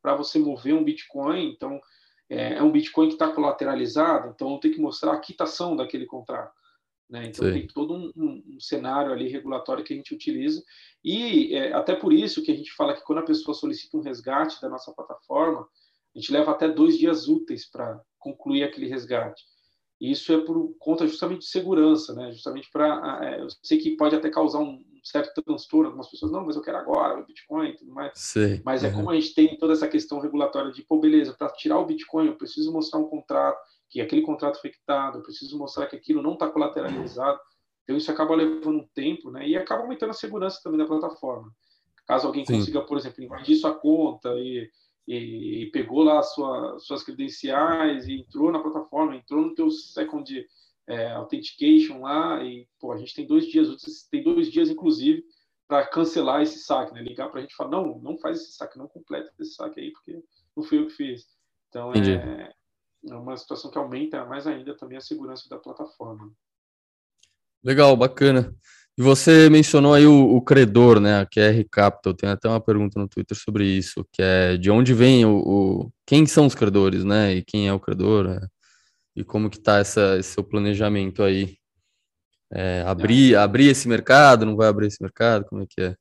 [0.02, 1.80] para você mover um Bitcoin, então,
[2.28, 6.06] é, é um Bitcoin que está colateralizado, então eu tenho que mostrar a quitação daquele
[6.06, 6.52] contrato.
[7.10, 7.26] Né?
[7.26, 7.52] Então Sim.
[7.52, 10.62] tem todo um, um, um, cenário ali regulatório que a gente utiliza
[11.04, 14.02] e é, até por isso que a gente fala que quando a pessoa solicita um
[14.02, 15.66] resgate da nossa plataforma,
[16.14, 19.42] a gente leva até dois dias úteis para concluir aquele resgate.
[20.00, 22.32] E isso é por conta justamente de segurança, né?
[22.32, 26.46] Justamente para, é, eu sei que pode até causar um certo transtorno, algumas pessoas não,
[26.46, 28.12] mas eu quero agora o Bitcoin, e tudo mais.
[28.14, 28.62] Sim.
[28.64, 28.94] Mas é uhum.
[28.94, 32.28] como a gente tem toda essa questão regulatória de, pô, beleza, para tirar o Bitcoin
[32.28, 33.58] eu preciso mostrar um contrato,
[33.90, 37.38] que aquele contrato foi quitado, eu preciso mostrar que aquilo não está colateralizado.
[37.82, 39.48] Então isso acaba levando um tempo, né?
[39.48, 41.50] E acaba aumentando a segurança também da plataforma.
[42.06, 42.54] Caso alguém Sim.
[42.54, 44.70] consiga, por exemplo, invadir sua conta e
[45.10, 50.46] e, e pegou lá sua, suas credenciais e entrou na plataforma, entrou no teu second
[50.86, 53.68] é, authentication lá e pô, a gente tem dois dias,
[54.10, 55.24] tem dois dias inclusive
[55.66, 57.02] para cancelar esse saque, né?
[57.02, 59.80] Ligar para a gente e falar não, não faz esse saque, não completa esse saque
[59.80, 60.22] aí porque
[60.56, 61.26] não fui eu que fiz.
[61.68, 62.54] Então é,
[63.08, 66.30] é uma situação que aumenta mais ainda também a segurança da plataforma.
[67.62, 68.54] Legal, bacana.
[68.98, 73.00] E você mencionou aí o, o, credor, né, a QR Capital, tem até uma pergunta
[73.00, 77.04] no Twitter sobre isso, que é de onde vem o, o quem são os credores,
[77.04, 78.46] né, e quem é o credor, né,
[79.16, 81.56] e como que tá essa, esse seu planejamento aí,
[82.52, 85.96] é, abrir, abrir esse mercado, não vai abrir esse mercado, como é que é?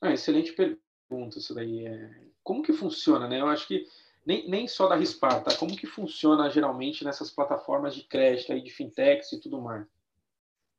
[0.00, 2.10] Ah, excelente pergunta isso daí, é...
[2.44, 3.84] como que funciona, né, eu acho que
[4.28, 8.62] nem, nem só da Rispar, tá, como que funciona geralmente nessas plataformas de crédito aí,
[8.62, 9.86] de fintechs e tudo mais?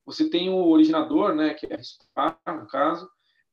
[0.06, 3.10] Você tem o originador, né, que é a SPA, no caso,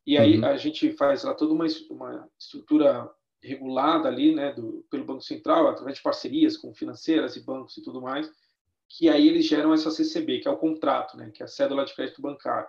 [0.06, 0.44] e aí uhum.
[0.44, 3.10] a gente faz lá toda uma, uma estrutura
[3.42, 7.82] regulada ali, né, do, pelo Banco Central, através de parcerias com financeiras e bancos e
[7.82, 8.30] tudo mais,
[8.86, 11.86] que aí eles geram essa CCB, que é o contrato, né, que é a cédula
[11.86, 12.68] de crédito bancário.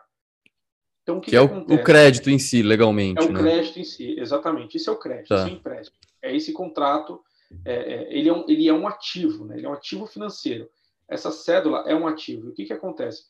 [1.04, 3.22] Então, o que, que, que é o, o, crédito em si, legalmente.
[3.22, 3.40] É o né?
[3.42, 4.78] crédito em si, exatamente.
[4.78, 5.36] Isso é o crédito, tá.
[5.36, 6.07] isso é o empréstimo.
[6.28, 7.22] É esse contrato,
[7.66, 9.58] é, é, ele, é um, ele é um ativo, né?
[9.58, 10.70] ele é um ativo financeiro.
[11.10, 12.48] Essa cédula é um ativo.
[12.48, 13.24] E o que, que acontece?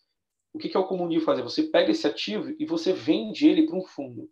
[0.57, 1.43] o que, que é o comum de fazer?
[1.43, 4.29] Você pega esse ativo e você vende ele para um fundo.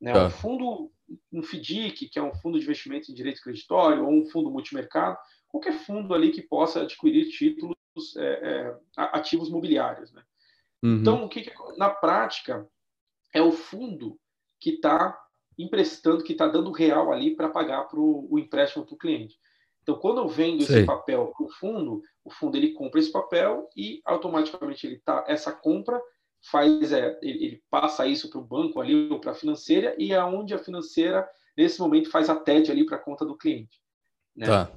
[0.00, 0.12] Né?
[0.12, 0.26] Tá.
[0.26, 0.92] Um fundo,
[1.32, 5.18] um FDIC, que é um fundo de investimento em direito creditório, ou um fundo multimercado,
[5.48, 7.76] qualquer fundo ali que possa adquirir títulos,
[8.16, 10.12] é, é, ativos mobiliários.
[10.12, 10.22] Né?
[10.82, 11.00] Uhum.
[11.00, 12.66] Então, o que, que, na prática,
[13.34, 14.18] é o fundo
[14.60, 15.18] que está
[15.58, 19.36] emprestando, que está dando real ali para pagar pro, o empréstimo para o cliente.
[19.82, 20.78] Então, quando eu vendo Sei.
[20.78, 25.24] esse papel para o fundo, o fundo ele compra esse papel e automaticamente ele tá
[25.26, 26.00] essa compra
[26.50, 30.12] faz é, ele, ele passa isso para o banco ali ou para a financeira e
[30.12, 33.80] é onde a financeira nesse momento faz a TED ali para a conta do cliente.
[34.34, 34.46] Né?
[34.46, 34.72] Tá.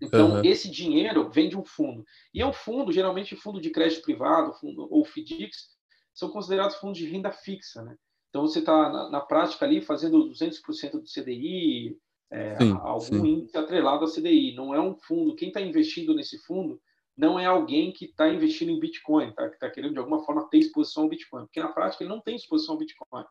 [0.00, 0.44] Então uhum.
[0.44, 4.54] esse dinheiro vem de um fundo e é um fundo geralmente fundo de crédito privado,
[4.54, 5.76] fundo ou FDICs
[6.14, 7.96] são considerados fundos de renda fixa, né?
[8.36, 11.98] Então você está na, na, prática ali fazendo 200% do CDI,
[12.30, 13.26] é, sim, algum sim.
[13.26, 14.54] índice atrelado à CDI.
[14.54, 15.34] Não é um fundo.
[15.34, 16.78] Quem está investindo nesse fundo
[17.16, 19.48] não é alguém que está investindo em Bitcoin, tá?
[19.48, 22.20] que está querendo de alguma forma ter exposição ao Bitcoin, porque na prática ele não
[22.20, 23.24] tem exposição ao Bitcoin.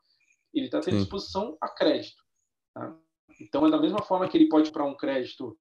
[0.52, 1.04] Ele está tendo sim.
[1.04, 2.24] exposição a crédito.
[2.74, 2.98] Tá?
[3.40, 5.56] Então é da mesma forma que ele pode para um crédito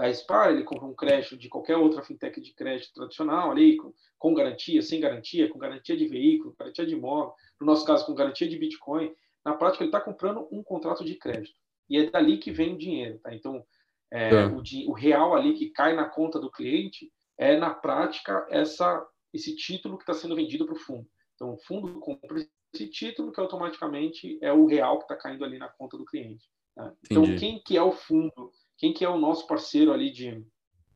[0.00, 3.92] da SPAR, ele compra um crédito de qualquer outra fintech de crédito tradicional ali, com,
[4.18, 8.14] com garantia, sem garantia, com garantia de veículo, garantia de imóvel, no nosso caso com
[8.14, 11.54] garantia de Bitcoin, na prática ele está comprando um contrato de crédito.
[11.86, 13.18] E é dali que vem o dinheiro.
[13.18, 13.34] Tá?
[13.34, 13.62] Então,
[14.10, 14.46] é, é.
[14.46, 19.54] O, o, real ali que cai na conta do cliente é, na prática, essa, esse
[19.54, 21.06] título que está sendo vendido para o fundo.
[21.34, 25.58] Então, o fundo compra esse título que automaticamente é o real que está caindo ali
[25.58, 26.48] na conta do cliente.
[26.74, 26.90] Tá?
[27.04, 28.50] Então, quem que é o fundo?
[28.80, 30.42] Quem que é o nosso parceiro ali de...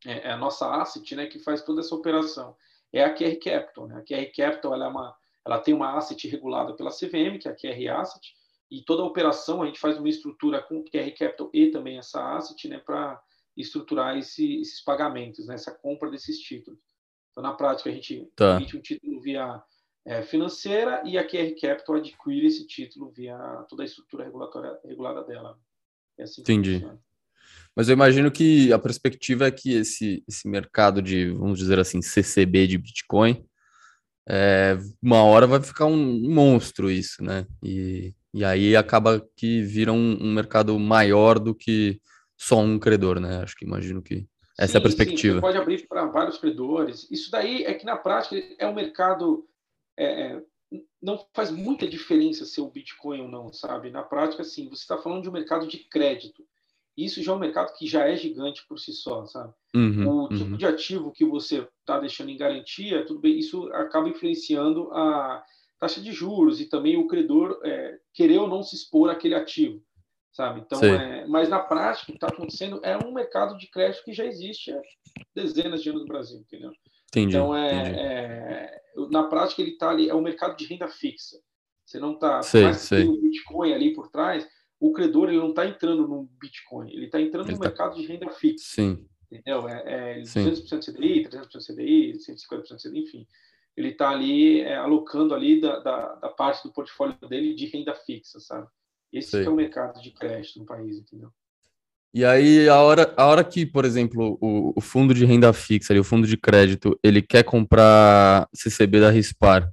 [0.03, 2.57] É, é a nossa asset, né, que faz toda essa operação.
[2.91, 3.87] É a QR Capital.
[3.87, 3.97] Né?
[3.97, 7.51] A QR Capital ela, é uma, ela tem uma asset regulada pela CVM, que é
[7.51, 8.33] a QR Asset,
[8.71, 12.35] e toda a operação a gente faz uma estrutura com QR Capital e também essa
[12.35, 13.21] asset né, para
[13.55, 16.79] estruturar esse, esses pagamentos, né, essa compra desses títulos.
[17.31, 18.55] Então, na prática, a gente tá.
[18.55, 19.63] emite um título via
[20.05, 23.37] é, financeira e a QR Capital adquire esse título via
[23.69, 25.59] toda a estrutura regulatória regulada dela.
[26.17, 26.79] É assim Entendi.
[26.79, 27.04] Funciona.
[27.75, 32.01] Mas eu imagino que a perspectiva é que esse, esse mercado de, vamos dizer assim,
[32.01, 33.43] CCB de Bitcoin,
[34.27, 37.45] é, uma hora vai ficar um monstro isso, né?
[37.63, 42.01] E e aí acaba que vira um, um mercado maior do que
[42.37, 43.41] só um credor, né?
[43.41, 44.27] Acho que imagino que
[44.59, 45.35] essa sim, é a perspectiva.
[45.35, 47.09] Sim, pode abrir para vários credores.
[47.09, 49.47] Isso daí é que na prática é um mercado
[49.97, 50.41] é, é,
[51.01, 53.89] não faz muita diferença ser o Bitcoin ou não, sabe?
[53.89, 56.45] Na prática, sim, você está falando de um mercado de crédito.
[56.97, 59.53] Isso já é um mercado que já é gigante por si só, sabe?
[59.75, 60.57] Uhum, o tipo uhum.
[60.57, 65.43] de ativo que você está deixando em garantia, tudo bem, isso acaba influenciando a
[65.79, 69.81] taxa de juros e também o credor é, querer ou não se expor àquele ativo,
[70.31, 70.61] sabe?
[70.61, 74.13] Então, é, mas na prática, o que está acontecendo é um mercado de crédito que
[74.13, 74.81] já existe há
[75.35, 76.71] dezenas de anos no Brasil, entendeu?
[77.09, 81.37] Entendi, então, é, é na prática, ele está ali, é um mercado de renda fixa.
[81.85, 84.47] Você não está, mais tem o Bitcoin ali por trás,
[84.79, 87.67] o credor ele não está entrando no Bitcoin, ele está entrando ele no tá...
[87.67, 88.75] mercado de renda fixa.
[88.75, 89.05] Sim.
[89.31, 89.67] Entendeu?
[89.67, 93.27] É, é 200% CDI, 300% CDI, 150% CDI, enfim
[93.75, 97.93] ele está ali é, alocando ali da, da, da, parte do portfólio dele de renda
[97.93, 98.67] fixa, sabe?
[99.11, 101.29] Esse é o mercado de crédito no país, entendeu?
[102.13, 105.91] E aí, a hora, a hora que, por exemplo, o, o fundo de renda fixa,
[105.91, 109.69] ali, o fundo de crédito, ele quer comprar CCB da Rispar,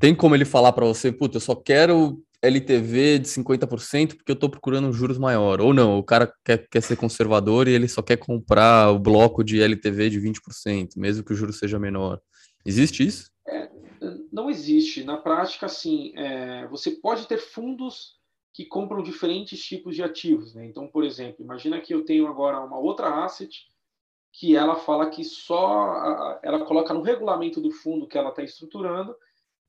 [0.00, 4.34] tem como ele falar para você, puta, eu só quero LTV de 50% porque eu
[4.34, 5.60] estou procurando juros maior.
[5.60, 9.42] Ou não, o cara quer, quer ser conservador e ele só quer comprar o bloco
[9.42, 12.20] de LTV de 20%, mesmo que o juro seja menor.
[12.64, 13.30] Existe isso?
[13.46, 13.68] É,
[14.32, 15.02] não existe.
[15.02, 16.12] Na prática, sim.
[16.16, 18.18] É, você pode ter fundos
[18.54, 20.54] que compram diferentes tipos de ativos.
[20.54, 20.66] Né?
[20.66, 23.66] Então, por exemplo, imagina que eu tenho agora uma outra asset
[24.32, 29.16] que ela fala que só ela coloca no regulamento do fundo que ela está estruturando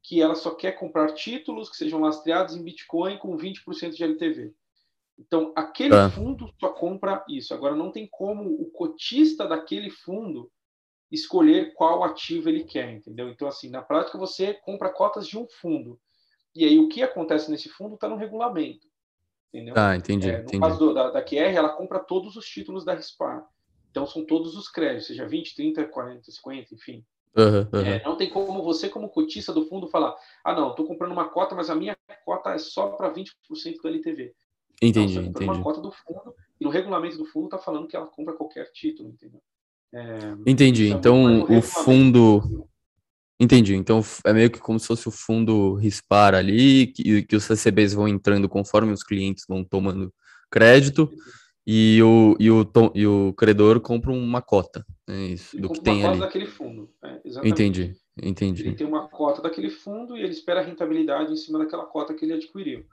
[0.02, 4.54] que ela só quer comprar títulos que sejam lastreados em Bitcoin com 20% de LTV.
[5.18, 6.10] Então, aquele é.
[6.10, 7.54] fundo só compra isso.
[7.54, 10.50] Agora, não tem como o cotista daquele fundo
[11.12, 13.30] escolher qual ativo ele quer, entendeu?
[13.30, 16.00] Então, assim, na prática, você compra cotas de um fundo.
[16.56, 18.88] E aí, o que acontece nesse fundo está no regulamento.
[19.54, 19.74] Entendeu?
[19.78, 20.30] Ah, entendi.
[20.30, 20.60] É, no entendi.
[20.60, 23.46] caso do, da, da QR, ela compra todos os títulos da RISPAR.
[23.92, 27.06] Então, são todos os créditos, seja 20, 30, 40, 50, enfim.
[27.36, 27.86] Uhum, uhum.
[27.86, 31.30] É, não tem como você, como cotista do fundo, falar: ah, não, estou comprando uma
[31.30, 33.28] cota, mas a minha cota é só para 20%
[33.82, 34.34] do LTV.
[34.82, 35.46] Entendi, então, entendi.
[35.46, 38.72] uma cota do fundo e no regulamento do fundo está falando que ela compra qualquer
[38.72, 39.42] título, entendeu?
[39.94, 40.89] É, Entendi.
[40.89, 42.68] Então, o fundo.
[43.39, 43.76] Entendi.
[43.76, 47.94] Então, é meio que como se fosse o fundo RISPAR ali, que, que os CCBs
[47.94, 50.13] vão entrando conforme os clientes vão tomando
[50.52, 51.10] crédito,
[51.65, 54.86] e o, e o, e o credor compra uma cota.
[55.08, 56.19] É isso, do que tem ali.
[56.19, 56.89] daquele fundo.
[57.04, 58.67] É, entendi, entendi.
[58.67, 62.13] Ele tem uma cota daquele fundo e ele espera a rentabilidade em cima daquela cota
[62.13, 62.86] que ele adquiriu.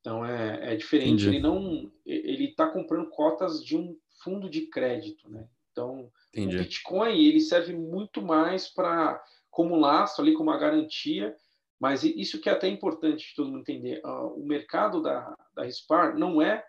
[0.00, 1.22] Então, é, é diferente.
[1.22, 1.28] Entendi.
[1.28, 1.90] Ele não...
[2.04, 5.46] Ele está comprando cotas de um fundo de crédito, né?
[5.70, 6.56] Então, Entendi.
[6.56, 11.34] o Bitcoin ele serve muito mais para como lastro ali, como uma garantia,
[11.80, 14.00] mas isso que é até importante de todo mundo entender.
[14.04, 16.64] Uh, o mercado da, da RISPAR não é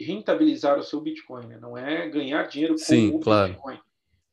[0.00, 1.58] rentabilizar o seu Bitcoin, né?
[1.60, 3.52] não é ganhar dinheiro com Sim, o claro.
[3.52, 3.78] Bitcoin.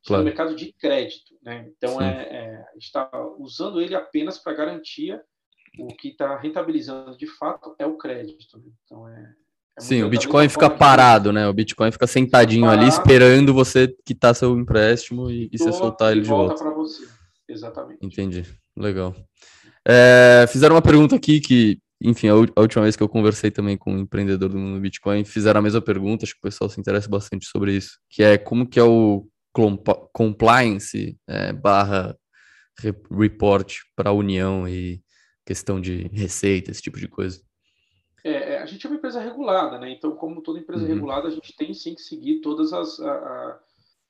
[0.05, 0.21] Claro.
[0.21, 1.33] É mercado de crédito.
[1.41, 1.69] Né?
[1.77, 5.21] Então, é, é, a gente está usando ele apenas para garantia.
[5.79, 8.57] O que está rentabilizando de fato é o crédito.
[8.57, 8.65] Né?
[8.83, 9.33] Então, é,
[9.77, 11.47] é Sim, o Bitcoin fica parado, né?
[11.47, 16.11] O Bitcoin fica sentadinho fica ali, esperando você quitar seu empréstimo e, e você soltar
[16.11, 16.55] ele de volta.
[16.55, 17.07] volta para você.
[17.47, 18.05] Exatamente.
[18.05, 18.45] Entendi.
[18.77, 19.15] Legal.
[19.87, 23.77] É, fizeram uma pergunta aqui que, enfim, a, a, última vez que eu conversei também
[23.77, 26.79] com um empreendedor do mundo Bitcoin, fizeram a mesma pergunta, acho que o pessoal se
[26.79, 29.27] interessa bastante sobre isso, que é como que é o
[30.11, 32.17] compliance é, barra
[33.11, 35.01] report para a União e
[35.45, 37.41] questão de receita, esse tipo de coisa.
[38.23, 39.91] É, é, a gente é uma empresa regulada, né?
[39.91, 40.93] Então, como toda empresa uhum.
[40.93, 43.59] regulada, a gente tem sim que seguir todas as, a, a,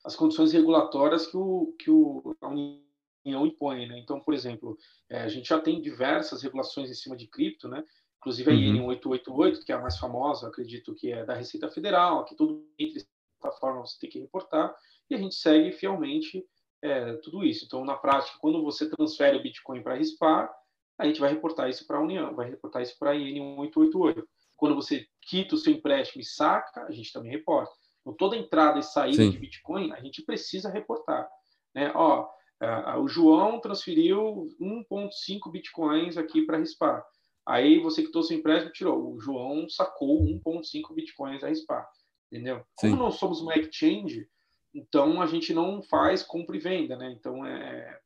[0.06, 2.83] as condições regulatórias que, o, que o, a União
[3.26, 4.00] impõe, né?
[4.00, 4.78] Então, por exemplo,
[5.10, 7.84] é, a gente já tem diversas regulações em cima de cripto, né?
[8.18, 12.24] Inclusive a IN 888, que é a mais famosa, acredito que é da Receita Federal,
[12.24, 13.06] que tudo entre
[13.40, 14.74] plataformas você tem que reportar,
[15.10, 16.46] e a gente segue fielmente
[16.82, 17.66] é, tudo isso.
[17.66, 20.54] Então, na prática, quando você transfere o Bitcoin para a RISPAR,
[20.98, 24.28] a gente vai reportar isso para a União, vai reportar isso para a IN 888.
[24.56, 27.74] Quando você quita o seu empréstimo e saca, a gente também reporta.
[28.02, 29.32] Então, toda entrada e saída Sim.
[29.32, 31.28] de Bitcoin, a gente precisa reportar.
[31.74, 31.92] Né?
[31.96, 32.30] Ó,
[33.00, 37.06] o João transferiu 1,5 Bitcoins aqui para a RISPAR.
[37.46, 39.14] Aí você quitou seu empréstimo tirou.
[39.14, 41.88] O João sacou 1,5 Bitcoins da RISPAR.
[42.32, 42.64] Entendeu?
[42.80, 42.92] Sim.
[42.92, 44.28] Como nós somos uma exchange,
[44.74, 46.96] então a gente não faz compra e venda.
[46.96, 47.12] Né?
[47.12, 48.00] Então, é...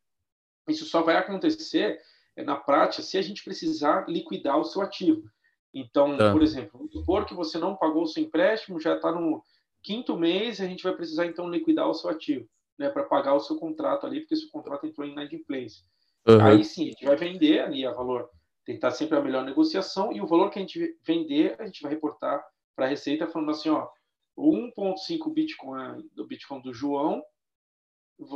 [0.68, 2.00] isso só vai acontecer
[2.36, 5.30] é, na prática se a gente precisar liquidar o seu ativo.
[5.74, 6.32] Então, tá.
[6.32, 9.44] por exemplo, supor que você não pagou o seu empréstimo, já está no
[9.84, 13.40] quinto mês, a gente vai precisar então liquidar o seu ativo, né, para pagar o
[13.40, 15.84] seu contrato ali, porque seu contrato entrou em inadimplência.
[16.28, 16.42] Uhum.
[16.42, 18.30] Aí sim, a gente vai vender ali a valor,
[18.66, 21.92] tentar sempre a melhor negociação e o valor que a gente vender, a gente vai
[21.92, 22.44] reportar
[22.76, 23.90] para a Receita falando assim, ó,
[24.38, 27.24] 1.5 Bitcoin do Bitcoin do João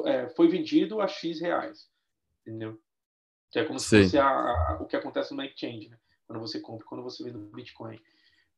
[0.06, 1.89] é, foi vendido a X reais,
[2.41, 2.80] entendeu?
[3.51, 3.86] Que é como Sim.
[3.86, 5.97] se fosse a, a, o que acontece no exchange, né?
[6.25, 7.99] Quando você compra, quando você vende o Bitcoin.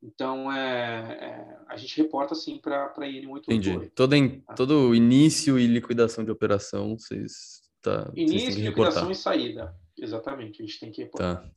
[0.03, 3.43] Então, é, é, a gente reporta assim para a IN888.
[3.43, 3.89] Entendi.
[3.95, 4.53] Todo, tá?
[4.53, 9.73] todo início e liquidação de operação, vocês tá, Início, vocês liquidação e saída.
[9.97, 11.41] Exatamente, a gente tem que reportar.
[11.41, 11.51] Tá.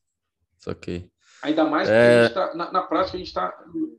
[0.60, 1.10] Isso aqui.
[1.42, 2.28] Ainda mais porque é...
[2.28, 3.52] tá, na, na, prática a gente está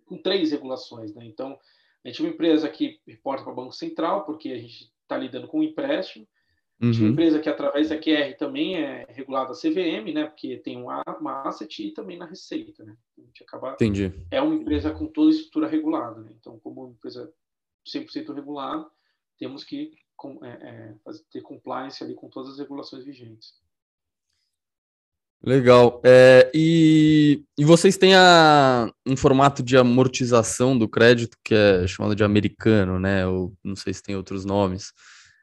[0.06, 1.26] com três regulações, né?
[1.26, 1.60] Então,
[2.04, 5.18] a gente é uma empresa que reporta para o Banco Central, porque a gente está
[5.18, 6.26] lidando com um empréstimo,
[6.82, 6.92] Uhum.
[6.92, 10.26] Uma empresa que, através da QR, também é regulada a CVM, né?
[10.26, 12.96] Porque tem uma, uma asset e também na Receita, né?
[13.18, 13.74] A gente acaba...
[13.74, 14.14] Entendi.
[14.30, 16.32] É uma empresa com toda a estrutura regulada, né?
[16.40, 17.32] Então, como uma empresa
[17.88, 18.86] 100% regulada,
[19.40, 20.94] temos que com, é, é,
[21.32, 23.54] ter compliance ali com todas as regulações vigentes.
[25.44, 26.02] Legal.
[26.04, 32.16] É, e, e vocês têm a, um formato de amortização do crédito que é chamado
[32.16, 33.26] de americano, né?
[33.28, 34.92] Ou não sei se tem outros nomes.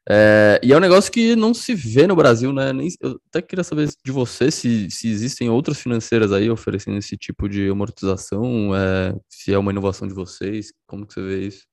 [0.09, 2.73] É, e é um negócio que não se vê no Brasil, né?
[2.73, 7.17] Nem, eu até queria saber de você se, se existem outras financeiras aí oferecendo esse
[7.17, 11.67] tipo de amortização, é, se é uma inovação de vocês, como que você vê isso?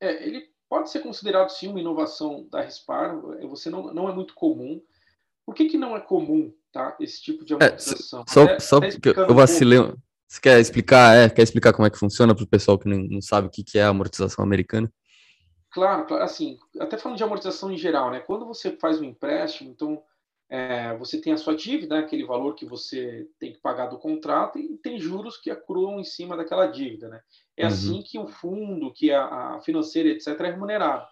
[0.00, 4.34] É, ele pode ser considerado sim uma inovação da Rispar, você não, não é muito
[4.34, 4.80] comum.
[5.44, 8.24] Por que, que não é comum tá, esse tipo de é, amortização?
[8.26, 9.78] É, só até, só até porque eu vacilei.
[9.78, 9.94] Um
[10.34, 12.98] você quer explicar, é, quer explicar como é que funciona para o pessoal que não,
[12.98, 14.90] não sabe o que, que é a amortização americana?
[15.74, 18.20] Claro, assim, até falando de amortização em geral, né?
[18.20, 20.00] Quando você faz um empréstimo, então
[20.48, 24.56] é, você tem a sua dívida, aquele valor que você tem que pagar do contrato,
[24.56, 27.20] e tem juros que accruam em cima daquela dívida, né?
[27.56, 27.68] É uhum.
[27.68, 31.08] assim que o fundo, que a, a financeira, etc., é remunerado.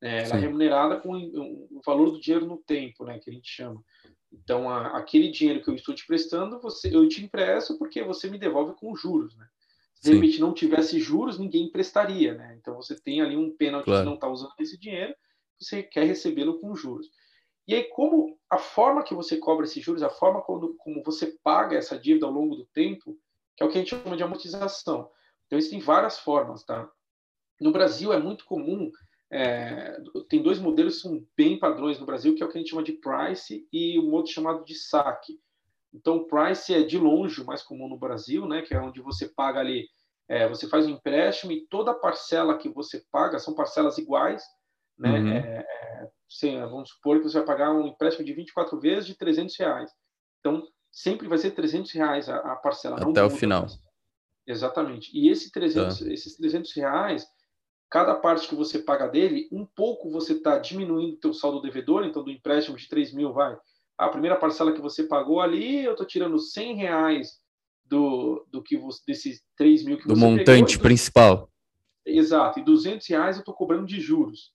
[0.00, 3.18] É, ela é remunerada com o valor do dinheiro no tempo, né?
[3.18, 3.84] Que a gente chama.
[4.32, 8.30] Então, a, aquele dinheiro que eu estou te prestando, você, eu te empresto porque você
[8.30, 9.46] me devolve com juros, né?
[9.96, 12.56] Se de repente não tivesse juros, ninguém emprestaria, né?
[12.60, 14.02] Então você tem ali um pênalti claro.
[14.02, 15.14] que não está usando esse dinheiro,
[15.58, 17.08] você quer recebê-lo com juros.
[17.66, 21.36] E aí, como a forma que você cobra esses juros, a forma como, como você
[21.42, 23.18] paga essa dívida ao longo do tempo,
[23.56, 25.10] que é o que a gente chama de amortização.
[25.46, 26.88] Então, existem várias formas, tá?
[27.60, 28.90] No Brasil é muito comum,
[29.30, 29.96] é,
[30.28, 32.70] tem dois modelos que são bem padrões no Brasil, que é o que a gente
[32.70, 35.40] chama de price e um outro chamado de saque.
[35.92, 38.62] Então, o price é de longe o mais comum no Brasil, né?
[38.62, 39.86] Que é onde você paga ali,
[40.28, 44.42] é, você faz um empréstimo e toda parcela que você paga são parcelas iguais,
[44.98, 45.18] né?
[45.18, 45.32] Uhum.
[45.32, 45.66] É,
[46.42, 49.90] é, vamos supor que você vai pagar um empréstimo de 24 vezes de 300 reais.
[50.40, 52.96] Então, sempre vai ser 300 reais a, a parcela.
[53.00, 53.66] Até o final.
[54.46, 55.10] Exatamente.
[55.12, 56.12] E esse 300, tá.
[56.12, 57.26] esses 300 reais,
[57.90, 62.04] cada parte que você paga dele, um pouco você está diminuindo o teu saldo devedor,
[62.04, 63.56] então do empréstimo de 3 mil vai
[63.98, 67.40] a primeira parcela que você pagou ali, eu estou tirando 100 reais
[67.84, 71.50] do, do que você, desses 3 mil que do você montante pegou, principal.
[72.04, 74.52] Exato, e 200 reais eu estou cobrando de juros.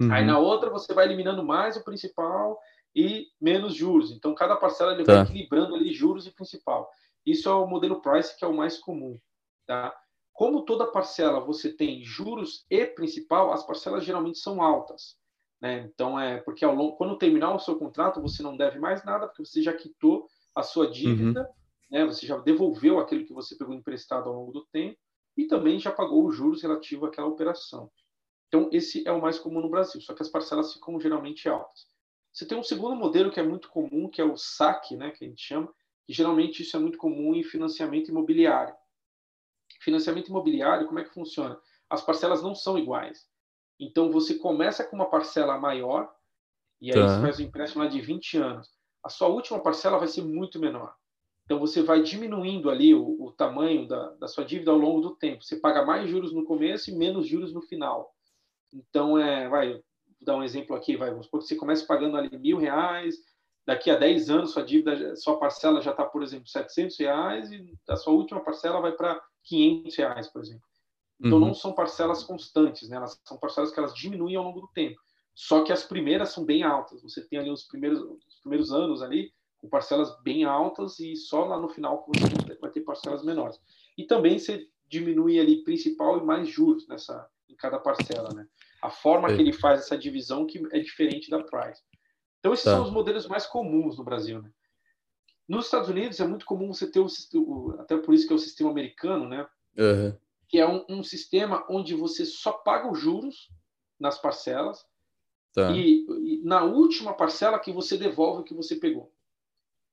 [0.00, 0.12] Uhum.
[0.12, 2.58] Aí na outra você vai eliminando mais o principal
[2.94, 4.10] e menos juros.
[4.10, 5.14] Então cada parcela ele tá.
[5.14, 6.90] vai equilibrando ali juros e principal.
[7.24, 9.18] Isso é o modelo price que é o mais comum,
[9.66, 9.94] tá?
[10.32, 15.16] Como toda parcela você tem juros e principal, as parcelas geralmente são altas.
[15.62, 15.88] Né?
[15.94, 19.28] Então, é porque ao longo, quando terminar o seu contrato, você não deve mais nada,
[19.28, 21.98] porque você já quitou a sua dívida, uhum.
[21.98, 22.04] né?
[22.04, 24.98] você já devolveu aquilo que você pegou emprestado ao longo do tempo
[25.36, 27.88] e também já pagou os juros relativos àquela operação.
[28.48, 31.86] Então, esse é o mais comum no Brasil, só que as parcelas ficam geralmente altas.
[32.32, 35.24] Você tem um segundo modelo que é muito comum, que é o saque, né, que
[35.24, 35.72] a gente chama,
[36.08, 38.74] E, geralmente isso é muito comum em financiamento imobiliário.
[39.80, 41.58] Financiamento imobiliário, como é que funciona?
[41.88, 43.30] As parcelas não são iguais.
[43.82, 46.08] Então você começa com uma parcela maior
[46.80, 47.08] e aí tá.
[47.08, 48.68] você faz um empréstimo lá de 20 anos.
[49.02, 50.94] A sua última parcela vai ser muito menor.
[51.44, 55.16] Então você vai diminuindo ali o, o tamanho da, da, sua dívida ao longo do
[55.16, 55.42] tempo.
[55.42, 58.14] Você paga mais juros no começo e menos juros no final.
[58.72, 59.82] Então é, vai, vou
[60.20, 63.16] dar um exemplo aqui, vai, vamos supor que você comece pagando ali mil reais,
[63.66, 67.74] daqui a 10 anos sua dívida, sua parcela já está, por exemplo, 700 reais e
[67.88, 70.71] a sua última parcela vai para 500 reais, por exemplo.
[71.20, 71.46] Então uhum.
[71.46, 72.96] não são parcelas constantes, né?
[72.96, 75.00] Elas são parcelas que elas diminuem ao longo do tempo.
[75.34, 77.02] Só que as primeiras são bem altas.
[77.02, 81.44] Você tem ali os primeiros, os primeiros anos ali com parcelas bem altas e só
[81.44, 83.60] lá no final você vai ter parcelas menores.
[83.96, 88.46] E também você diminui ali principal e mais juros nessa em cada parcela, né?
[88.82, 91.82] A forma que ele faz essa divisão que é diferente da price.
[92.40, 92.72] Então esses tá.
[92.72, 94.50] são os modelos mais comuns no Brasil, né?
[95.48, 98.38] Nos Estados Unidos é muito comum você ter o, até por isso que é o
[98.38, 99.46] sistema americano, né?
[99.78, 100.16] Uhum.
[100.52, 103.48] Que é um, um sistema onde você só paga os juros
[103.98, 104.86] nas parcelas
[105.52, 105.70] Tá.
[105.72, 109.12] E, e, na última parcela que você devolve o que você pegou.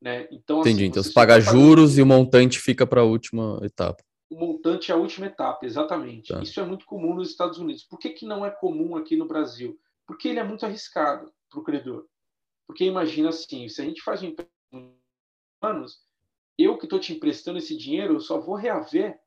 [0.01, 0.27] Né?
[0.31, 0.83] Então, Entendi.
[0.83, 4.03] Assim, então você paga juros e o montante fica para a última etapa.
[4.29, 6.31] O montante é a última etapa, exatamente.
[6.31, 6.41] Tá.
[6.41, 7.83] Isso é muito comum nos Estados Unidos.
[7.83, 9.77] Por que, que não é comum aqui no Brasil?
[10.07, 12.05] Porque ele é muito arriscado para o credor.
[12.65, 14.93] Porque imagina assim, se a gente faz um
[15.61, 15.99] anos,
[16.57, 19.19] eu que estou te emprestando esse dinheiro, eu só vou reaver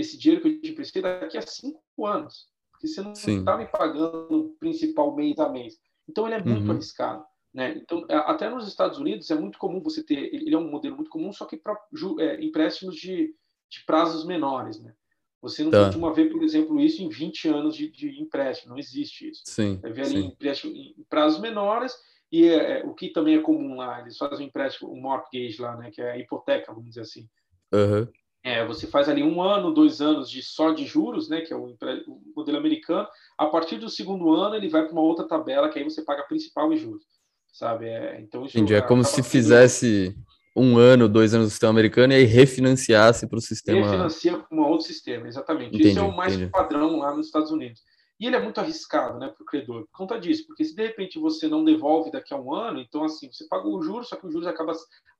[0.00, 3.66] esse dinheiro que eu te emprestei daqui a cinco anos porque você não está me
[3.66, 5.78] pagando principal mês a mês.
[6.08, 6.72] Então ele é muito uhum.
[6.72, 7.22] arriscado.
[7.52, 7.76] Né?
[7.76, 10.96] Então, é, até nos Estados Unidos é muito comum você ter, ele é um modelo
[10.96, 11.78] muito comum, só que para
[12.20, 13.34] é, empréstimos de,
[13.68, 14.80] de, prazos menores.
[14.80, 14.94] Né?
[15.42, 15.84] Você não tá.
[15.84, 19.42] costuma ver, por exemplo, isso em 20 anos de, de empréstimo, não existe isso.
[19.44, 21.92] Sim, Vai ver ali empréstimo em prazos menores
[22.32, 25.60] e é, é, o que também é comum lá, eles fazem um empréstimo, um mortgage
[25.60, 27.28] lá, né, que é a hipoteca, vamos dizer assim.
[27.72, 28.08] Uhum.
[28.42, 31.56] É, você faz ali um ano, dois anos de só de juros, né, que é
[31.56, 31.76] o,
[32.06, 33.06] o modelo americano.
[33.36, 36.22] A partir do segundo ano, ele vai para uma outra tabela, que aí você paga
[36.22, 37.04] principal e juros,
[37.52, 37.86] sabe?
[37.86, 38.74] É, então, isso Entendi.
[38.74, 40.16] É como se fizesse
[40.56, 43.86] um ano, dois anos do sistema americano e aí refinanciasse para o sistema.
[43.86, 45.74] Refinancia para um outro sistema, exatamente.
[45.74, 46.50] Entendi, Isso é o mais entendi.
[46.50, 47.82] padrão lá nos Estados Unidos.
[48.18, 50.82] E ele é muito arriscado né, para o credor, por conta disso, porque se de
[50.82, 54.16] repente você não devolve daqui a um ano, então assim, você paga o juros, só
[54.16, 54.72] que o juros acaba,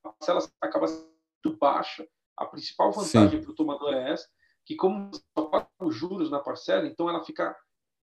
[0.03, 2.05] a parcela acaba sendo baixa,
[2.37, 4.27] a principal vantagem para o tomador é essa,
[4.65, 7.55] que como só paga os juros na parcela, então ela fica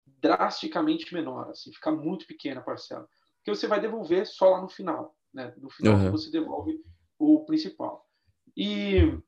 [0.06, 3.08] drasticamente menor, assim, fica muito pequena a parcela.
[3.38, 5.54] Porque você vai devolver só lá no final, né?
[5.58, 6.10] No final uhum.
[6.10, 6.80] você devolve
[7.18, 8.04] o principal.
[8.56, 9.18] E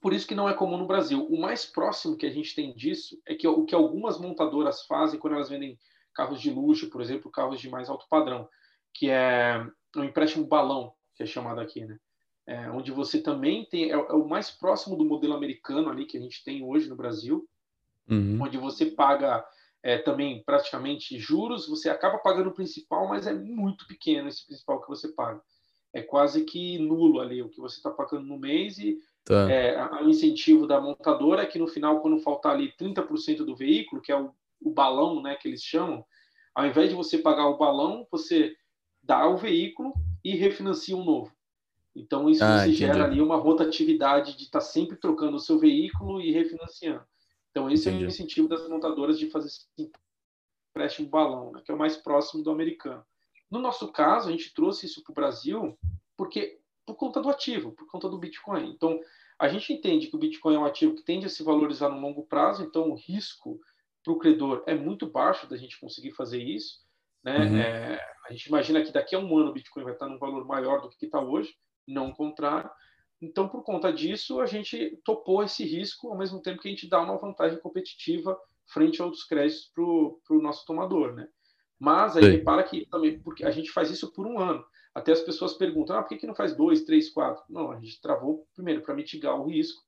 [0.00, 1.26] por isso que não é comum no Brasil.
[1.26, 5.18] O mais próximo que a gente tem disso é que o que algumas montadoras fazem
[5.18, 5.78] quando elas vendem
[6.14, 8.48] carros de luxo, por exemplo, carros de mais alto padrão,
[8.92, 9.64] que é
[9.96, 11.98] o empréstimo balão, que é chamado aqui, né?
[12.48, 16.16] É, onde você também tem, é, é, o mais próximo do modelo americano ali que
[16.16, 17.46] a gente tem hoje no Brasil,
[18.10, 18.38] uhum.
[18.40, 19.44] onde você paga
[19.82, 24.80] é, também praticamente juros, você acaba pagando o principal, mas é muito pequeno esse principal
[24.80, 25.42] que você paga.
[25.92, 29.50] É quase que nulo ali o que você está pagando no mês e tá.
[29.52, 34.00] é, o incentivo da montadora é que no final, quando faltar ali 30% do veículo,
[34.00, 34.32] que é o,
[34.62, 36.02] o balão né, que eles chamam,
[36.54, 38.56] ao invés de você pagar o balão, você
[39.02, 39.92] dá o veículo
[40.24, 41.37] e refinancia um novo.
[41.94, 46.20] Então, isso ah, gera ali uma rotatividade de estar tá sempre trocando o seu veículo
[46.20, 47.04] e refinanciando.
[47.50, 48.04] Então, esse entendi.
[48.04, 49.66] é o incentivo das montadoras de fazer esse
[50.70, 53.04] empréstimo balão, né, que é o mais próximo do americano.
[53.50, 55.78] No nosso caso, a gente trouxe isso para o Brasil
[56.16, 58.70] porque por conta do ativo, por conta do Bitcoin.
[58.70, 58.98] Então,
[59.38, 62.00] a gente entende que o Bitcoin é um ativo que tende a se valorizar no
[62.00, 63.60] longo prazo, então o risco
[64.02, 66.80] para o credor é muito baixo da gente conseguir fazer isso.
[67.22, 67.38] Né?
[67.38, 67.56] Uhum.
[67.58, 70.44] É, a gente imagina que daqui a um ano o Bitcoin vai estar num valor
[70.46, 71.54] maior do que está hoje
[71.88, 72.70] não contrário.
[73.20, 76.88] Então, por conta disso, a gente topou esse risco, ao mesmo tempo que a gente
[76.88, 81.28] dá uma vantagem competitiva frente a outros créditos para o nosso tomador, né?
[81.78, 84.64] Mas aí repara que também, porque a gente faz isso por um ano.
[84.94, 87.42] Até as pessoas perguntam, ah, por que, que não faz dois, três, quatro?
[87.48, 89.82] Não, a gente travou primeiro para mitigar o risco,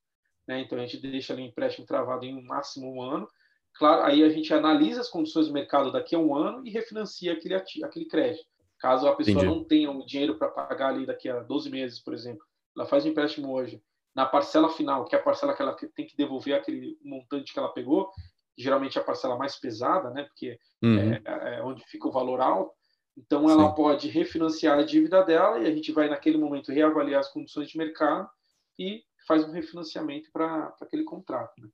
[0.47, 0.61] né?
[0.61, 3.29] Então a gente deixa ali o empréstimo travado em um máximo um ano.
[3.75, 7.33] Claro, aí a gente analisa as condições do mercado daqui a um ano e refinancia
[7.33, 8.47] aquele, aquele crédito.
[8.81, 9.47] Caso a pessoa Entendi.
[9.47, 13.05] não tenha o dinheiro para pagar ali daqui a 12 meses, por exemplo, ela faz
[13.05, 13.83] o um empréstimo hoje,
[14.15, 17.59] na parcela final, que é a parcela que ela tem que devolver aquele montante que
[17.59, 18.11] ela pegou,
[18.57, 20.25] geralmente é a parcela mais pesada, né?
[20.25, 20.99] Porque uhum.
[20.99, 22.73] é, é, é onde fica o valor alto.
[23.17, 23.75] Então ela Sim.
[23.75, 27.77] pode refinanciar a dívida dela e a gente vai naquele momento reavaliar as condições de
[27.77, 28.29] mercado
[28.79, 31.53] e faz um refinanciamento para aquele contrato.
[31.61, 31.69] Né?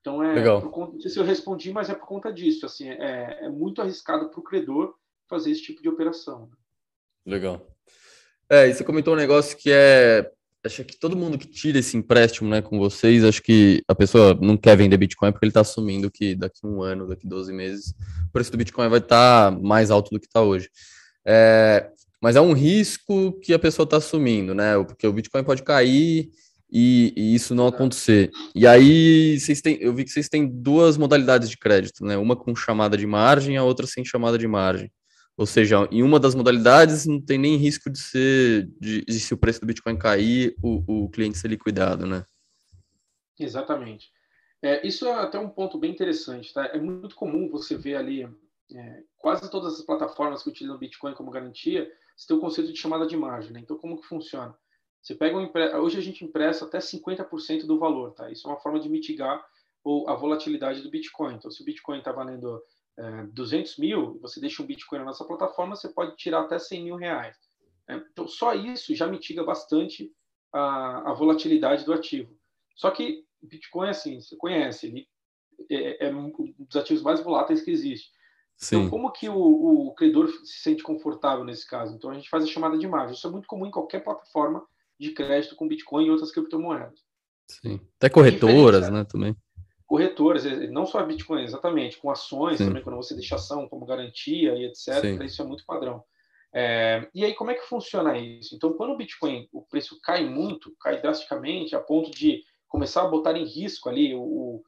[0.00, 0.60] Então é, Legal.
[0.60, 2.66] Por, não sei se eu respondi, mas é por conta disso.
[2.66, 4.94] Assim, é, é muito arriscado para o credor
[5.28, 6.48] fazer esse tipo de operação.
[6.50, 6.56] Né?
[7.26, 7.66] Legal.
[8.48, 10.30] É, e você comentou um negócio que é
[10.64, 14.36] acho que todo mundo que tira esse empréstimo, né, com vocês, acho que a pessoa
[14.40, 17.94] não quer vender Bitcoin porque ele está assumindo que daqui um ano, daqui 12 meses,
[18.28, 20.70] o preço do Bitcoin vai estar tá mais alto do que está hoje.
[21.26, 24.82] É, mas é um risco que a pessoa está assumindo, né?
[24.84, 26.30] Porque o Bitcoin pode cair
[26.72, 28.30] e, e, isso não acontecer.
[28.54, 32.16] E aí vocês têm, eu vi que vocês têm duas modalidades de crédito, né?
[32.16, 34.90] Uma com chamada de margem, a outra sem chamada de margem.
[35.36, 39.34] Ou seja, em uma das modalidades não tem nem risco de ser, de, de se
[39.34, 42.24] o preço do Bitcoin cair, o, o cliente ser liquidado, né?
[43.38, 44.12] Exatamente.
[44.62, 46.66] É, isso é até um ponto bem interessante, tá?
[46.66, 48.28] É muito comum você ver ali
[48.72, 52.78] é, quase todas as plataformas que utilizam Bitcoin como garantia, você tem o conceito de
[52.78, 53.52] chamada de margem.
[53.52, 53.60] Né?
[53.60, 54.56] Então, como que funciona?
[55.02, 55.50] Você pega um
[55.82, 58.30] hoje a gente empresta até 50% do valor, tá?
[58.30, 59.44] Isso é uma forma de mitigar
[60.06, 61.34] a volatilidade do Bitcoin.
[61.34, 62.62] Então, se o Bitcoin está valendo
[62.96, 66.84] é, 200 mil, você deixa um Bitcoin na nossa plataforma, você pode tirar até 100
[66.84, 67.36] mil reais.
[67.88, 68.04] Né?
[68.12, 70.12] Então, só isso já mitiga bastante
[70.52, 72.36] a, a, volatilidade do ativo.
[72.76, 75.08] Só que Bitcoin, assim, você conhece, ele
[75.70, 78.10] é, é um dos ativos mais voláteis que existe.
[78.56, 78.76] Então, Sim.
[78.76, 81.94] Então, como que o, o, credor se sente confortável nesse caso?
[81.94, 83.14] Então, a gente faz a chamada de margem.
[83.14, 84.64] Isso é muito comum em qualquer plataforma
[84.98, 87.02] de crédito com Bitcoin e outras criptomoedas.
[87.48, 87.80] Sim.
[87.96, 89.36] Até corretoras, né, também.
[89.94, 90.42] Corretoras,
[90.72, 92.66] não só Bitcoin, exatamente, com ações Sim.
[92.66, 95.00] também, quando você deixa ação como garantia e etc.
[95.00, 95.24] Sim.
[95.24, 96.02] Isso é muito padrão.
[96.52, 98.56] É, e aí, como é que funciona isso?
[98.56, 103.08] Então, quando o Bitcoin, o preço cai muito, cai drasticamente, a ponto de começar a
[103.08, 104.62] botar em risco ali, o, o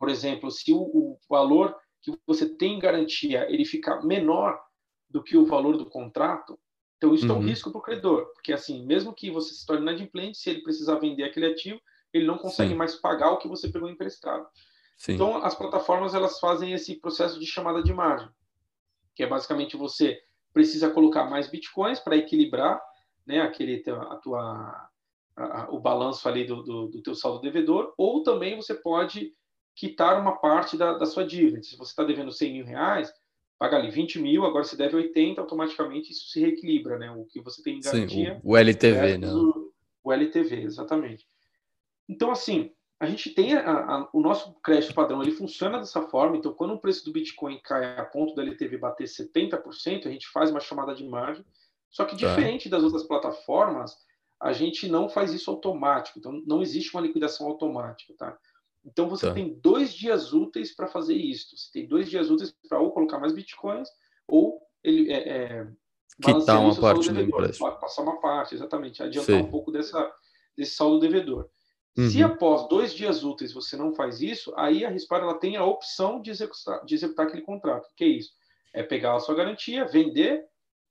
[0.00, 4.58] por exemplo, se o, o valor que você tem garantia ele fica menor
[5.08, 6.58] do que o valor do contrato,
[6.96, 7.30] então isso uhum.
[7.30, 7.46] é um uhum.
[7.46, 10.96] risco para o credor, porque assim, mesmo que você se torne inadimplente, se ele precisar
[10.96, 11.80] vender aquele ativo,
[12.12, 12.76] ele não consegue Sim.
[12.76, 14.44] mais pagar o que você pegou emprestado.
[15.02, 15.14] Sim.
[15.14, 18.28] Então as plataformas elas fazem esse processo de chamada de margem,
[19.16, 20.16] que é basicamente você
[20.52, 22.80] precisa colocar mais bitcoins para equilibrar,
[23.26, 24.88] né, aquele a tua
[25.34, 29.34] a, o balanço ali do, do, do teu saldo devedor, ou também você pode
[29.74, 31.60] quitar uma parte da, da sua dívida.
[31.64, 33.12] Se você está devendo 100 mil reais,
[33.58, 37.10] paga ali 20 mil, agora você deve 80, automaticamente isso se reequilibra, né?
[37.10, 38.34] O que você tem em garantia.
[38.34, 39.32] Sim, o, o LTV, né?
[39.32, 39.72] O,
[40.04, 41.26] o, LTV, exatamente.
[42.08, 42.72] Então, assim,
[43.02, 46.36] a gente tem a, a, o nosso crédito padrão, ele funciona dessa forma.
[46.36, 50.28] Então, quando o preço do Bitcoin cai a ponto do LTV bater 70%, a gente
[50.28, 51.44] faz uma chamada de margem.
[51.90, 52.28] Só que, tá.
[52.28, 53.96] diferente das outras plataformas,
[54.40, 56.20] a gente não faz isso automático.
[56.20, 58.38] Então, não existe uma liquidação automática, tá?
[58.84, 59.34] Então você tá.
[59.34, 61.56] tem dois dias úteis para fazer isso.
[61.56, 63.88] Você tem dois dias úteis para ou colocar mais bitcoins
[64.28, 65.68] ou ele é, é,
[66.22, 67.68] quitar uma parte do empréstimo.
[67.80, 69.02] Passar uma parte, exatamente.
[69.02, 69.42] Adiantar Sim.
[69.42, 70.08] um pouco dessa,
[70.56, 71.48] desse saldo devedor.
[71.96, 72.08] Uhum.
[72.08, 75.64] Se após dois dias úteis você não faz isso, aí a Rispar ela tem a
[75.64, 77.86] opção de executar, de executar aquele contrato.
[77.86, 78.32] O que é isso?
[78.72, 80.44] É pegar a sua garantia, vender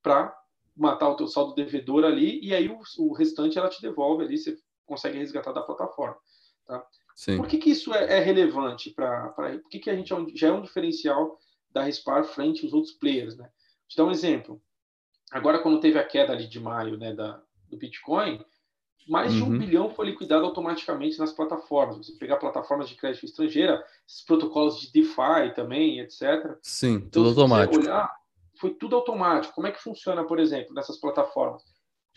[0.04, 0.36] para
[0.76, 4.38] matar o teu saldo devedor ali e aí o, o, restante ela te devolve ali,
[4.38, 6.18] você consegue resgatar da plataforma.
[6.66, 6.86] Tá?
[7.16, 7.38] Sim.
[7.38, 9.30] Por que, que isso é, é relevante para.
[9.30, 11.38] Por que, que a gente é um, já é um diferencial
[11.72, 13.36] da Respar frente aos outros players?
[13.36, 13.46] Né?
[13.46, 14.62] Vou te dar um exemplo.
[15.32, 18.44] Agora, quando teve a queda ali de maio né, da, do Bitcoin,
[19.08, 19.38] mais uhum.
[19.38, 19.60] de um uhum.
[19.60, 21.98] bilhão foi liquidado automaticamente nas plataformas.
[21.98, 26.58] Você pegar plataformas de crédito estrangeira, esses protocolos de DeFi também, etc.
[26.62, 27.84] Sim, então, tudo automático.
[27.84, 28.12] Olhar,
[28.60, 29.54] foi tudo automático.
[29.54, 31.64] Como é que funciona, por exemplo, nessas plataformas?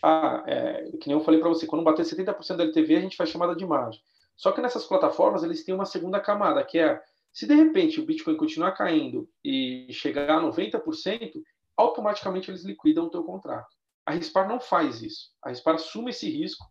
[0.03, 3.17] Ah, é, que nem eu falei para você, quando bater 70% da LTV, a gente
[3.17, 4.01] faz chamada de margem.
[4.35, 8.05] Só que nessas plataformas eles têm uma segunda camada, que é se de repente o
[8.05, 11.33] Bitcoin continuar caindo e chegar a 90%,
[11.75, 13.67] automaticamente eles liquidam o teu contrato.
[14.05, 15.31] A Rispar não faz isso.
[15.41, 16.65] A Rispar assume esse risco,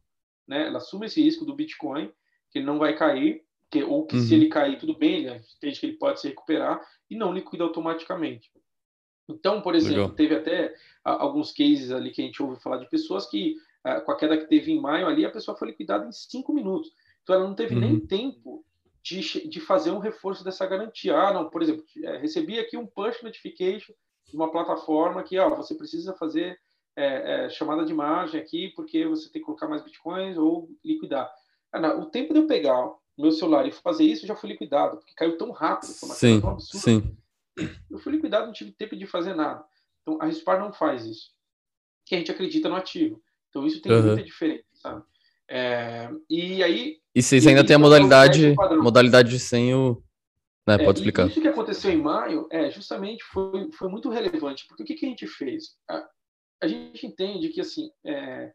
[0.46, 0.66] né?
[0.66, 2.12] Ela assume esse risco do Bitcoin,
[2.50, 4.22] que ele não vai cair, que, ou que uhum.
[4.22, 6.80] se ele cair, tudo bem, ele entende que ele pode se recuperar
[7.10, 8.50] e não liquida automaticamente.
[9.28, 10.14] Então, por exemplo, Legal.
[10.14, 14.12] teve até alguns cases ali que a gente ouve falar de pessoas que, ah, com
[14.12, 16.92] a queda que teve em maio ali, a pessoa foi liquidada em cinco minutos.
[17.22, 17.80] Então ela não teve uhum.
[17.80, 18.64] nem tempo
[19.02, 21.16] de, de fazer um reforço dessa garantia.
[21.16, 23.94] Ah, não, por exemplo, é, recebi aqui um push notification
[24.26, 26.58] de uma plataforma que ó, você precisa fazer
[26.96, 31.30] é, é, chamada de margem aqui porque você tem que colocar mais bitcoins ou liquidar.
[31.72, 34.50] Ah, não, o tempo de eu pegar o meu celular e fazer isso já foi
[34.50, 37.16] liquidado, porque caiu tão rápido, foi uma sim, tão Sim.
[37.90, 39.64] Eu fui liquidado, não tive tempo de fazer nada.
[40.02, 41.30] Então a Rispar não faz isso.
[42.04, 43.22] Que a gente acredita no ativo.
[43.48, 44.02] Então isso tem uhum.
[44.02, 45.04] muita diferença, sabe?
[45.48, 46.98] É, e aí.
[47.14, 50.02] E vocês ainda têm a modalidade, modalidade sem o.
[50.66, 51.26] Né, pode é, explicar.
[51.28, 55.04] Isso que aconteceu em maio é justamente foi, foi muito relevante, porque o que, que
[55.04, 55.76] a gente fez?
[56.64, 58.52] A, gente entende que assim é,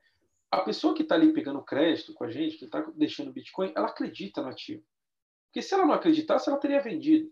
[0.51, 3.87] a pessoa que está ali pegando crédito com a gente, que está deixando Bitcoin, ela
[3.87, 4.83] acredita no ativo.
[5.47, 7.31] Porque se ela não acreditasse, ela teria vendido.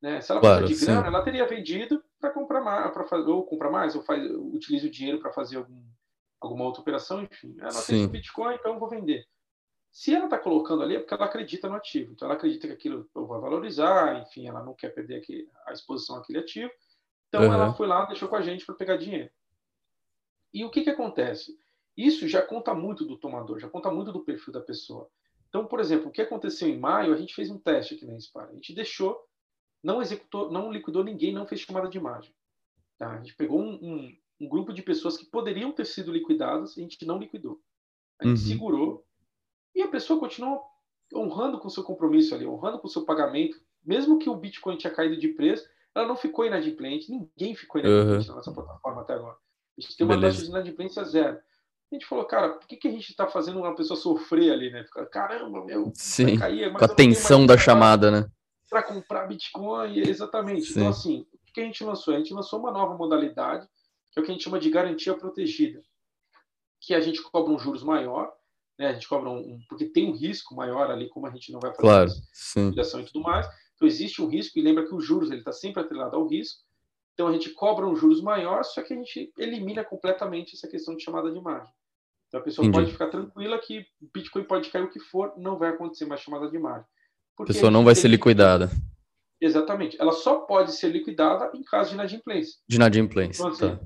[0.00, 0.20] Né?
[0.20, 1.06] Se ela claro, de grana, sim.
[1.06, 4.90] ela teria vendido para comprar mais, para fazer ou comprar mais, ou faz, utiliza o
[4.90, 5.82] dinheiro para fazer algum
[6.40, 7.54] alguma outra operação, enfim.
[7.60, 9.24] Ela tem Bitcoin, então eu vou vender.
[9.92, 12.12] Se ela está colocando ali é porque ela acredita no ativo.
[12.12, 16.16] Então ela acredita que aquilo vai valorizar, enfim, ela não quer perder aqui, a exposição
[16.16, 16.70] àquele ativo.
[17.28, 17.52] Então uhum.
[17.52, 19.30] ela foi lá, deixou com a gente para pegar dinheiro.
[20.52, 21.56] E o que, que acontece?
[21.96, 25.08] Isso já conta muito do tomador, já conta muito do perfil da pessoa.
[25.48, 28.14] Então, por exemplo, o que aconteceu em maio, a gente fez um teste aqui na
[28.14, 28.46] Inspire.
[28.50, 29.18] A gente deixou,
[29.82, 32.34] não executou, não liquidou ninguém, não fez chamada de imagem.
[32.98, 33.10] Tá?
[33.10, 36.80] A gente pegou um, um, um grupo de pessoas que poderiam ter sido liquidadas, a
[36.80, 37.60] gente não liquidou.
[38.18, 38.48] A gente uhum.
[38.48, 39.06] segurou
[39.74, 40.62] e a pessoa continua
[41.14, 43.60] honrando com o seu compromisso ali, honrando com o seu pagamento.
[43.84, 48.28] Mesmo que o Bitcoin tinha caído de preço, ela não ficou inadimplente, ninguém ficou inadimplente
[48.28, 48.30] uhum.
[48.30, 49.36] na nossa plataforma até agora.
[49.78, 50.36] A gente tem uma Beleza.
[50.36, 51.38] taxa de inadimplência zero.
[51.90, 54.70] A gente falou, cara, por que, que a gente está fazendo uma pessoa sofrer ali,
[54.70, 54.84] né?
[54.84, 58.26] Ficar, caramba, meu, Sim, cair, com a tensão da chamada, né?
[58.68, 60.66] Para comprar Bitcoin, exatamente.
[60.66, 60.72] Sim.
[60.72, 62.14] Então, assim, o que a gente lançou?
[62.14, 63.68] A gente lançou uma nova modalidade,
[64.10, 65.82] que é o que a gente chama de garantia protegida,
[66.80, 68.32] que a gente cobra um juros maior,
[68.78, 68.88] né?
[68.88, 71.70] A gente cobra um, porque tem um risco maior ali, como a gente não vai
[71.70, 72.10] fazer claro,
[72.56, 73.46] liquidação e tudo mais.
[73.74, 76.62] Então existe um risco e lembra que os juros ele está sempre atrelado ao risco.
[77.14, 80.96] Então a gente cobra um juros maior, só que a gente elimina completamente essa questão
[80.96, 81.72] de chamada de margem.
[82.28, 82.84] Então a pessoa Entendi.
[82.84, 86.20] pode ficar tranquila que o Bitcoin pode cair o que for, não vai acontecer mais
[86.20, 86.86] chamada de margem.
[87.38, 88.70] A pessoa não vai ser liquidada.
[89.40, 90.00] Exatamente.
[90.00, 92.58] Ela só pode ser liquidada em caso de inadimplência.
[92.68, 93.76] De inadimplência, então, assim,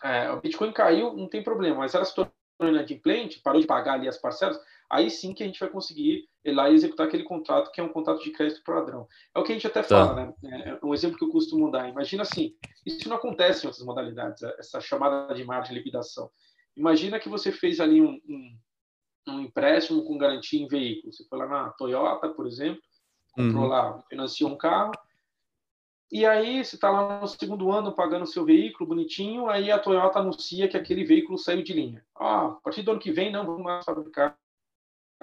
[0.00, 0.08] tá.
[0.08, 3.94] é, o Bitcoin caiu, não tem problema, mas ela se tornou inadimplente, parou de pagar
[3.94, 4.58] ali as parcelas,
[4.90, 7.84] aí sim que a gente vai conseguir ir lá e executar aquele contrato que é
[7.84, 9.06] um contrato de crédito padrão.
[9.34, 10.06] É o que a gente até tá.
[10.06, 10.34] fala, né?
[10.42, 11.88] É um exemplo que eu costumo dar.
[11.88, 16.30] Imagina assim, isso não acontece em outras modalidades, essa chamada de margem de liquidação.
[16.76, 18.58] Imagina que você fez ali um, um,
[19.28, 21.12] um, empréstimo com garantia em veículo.
[21.12, 22.82] Você foi lá na Toyota, por exemplo,
[23.32, 23.68] comprou uhum.
[23.68, 24.92] lá, financiou um carro,
[26.12, 30.18] e aí você está lá no segundo ano pagando seu veículo bonitinho, aí a Toyota
[30.18, 32.04] anuncia que aquele veículo saiu de linha.
[32.16, 34.36] Ah, a partir do ano que vem não vamos mais fabricar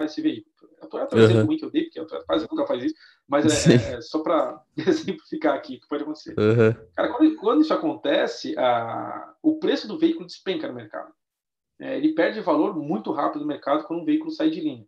[0.04, 0.54] esse veículo.
[0.80, 2.84] A Toyota é um exemplo ruim que eu dei, porque a Toyota quase nunca faz
[2.84, 2.94] isso,
[3.26, 6.34] mas é, é, é só para exemplificar aqui o que pode acontecer.
[6.38, 6.86] Uhum.
[6.94, 11.12] Cara, quando, quando, isso acontece, a, o preço do veículo despenca no mercado
[11.80, 14.84] é, ele perde valor muito rápido no mercado quando um veículo sai de linha.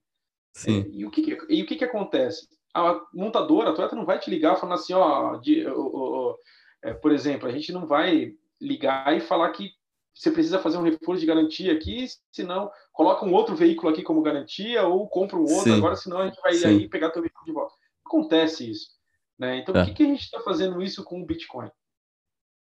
[0.52, 0.80] Sim.
[0.80, 2.48] É, e, o que, e o que, que acontece?
[2.74, 6.36] A montadora, a Toyota não vai te ligar falando assim, ó, de, ó, ó,
[6.82, 9.70] é, por exemplo, a gente não vai ligar e falar que
[10.12, 12.70] você precisa fazer um reforço de garantia aqui, senão
[13.00, 15.78] coloca um outro veículo aqui como garantia ou compra um outro Sim.
[15.78, 16.66] agora, senão a gente vai Sim.
[16.66, 17.74] aí pegar teu veículo de volta.
[18.04, 18.90] Acontece isso.
[19.38, 19.56] Né?
[19.56, 19.78] Então, é.
[19.78, 21.70] por que, que a gente está fazendo isso com o Bitcoin?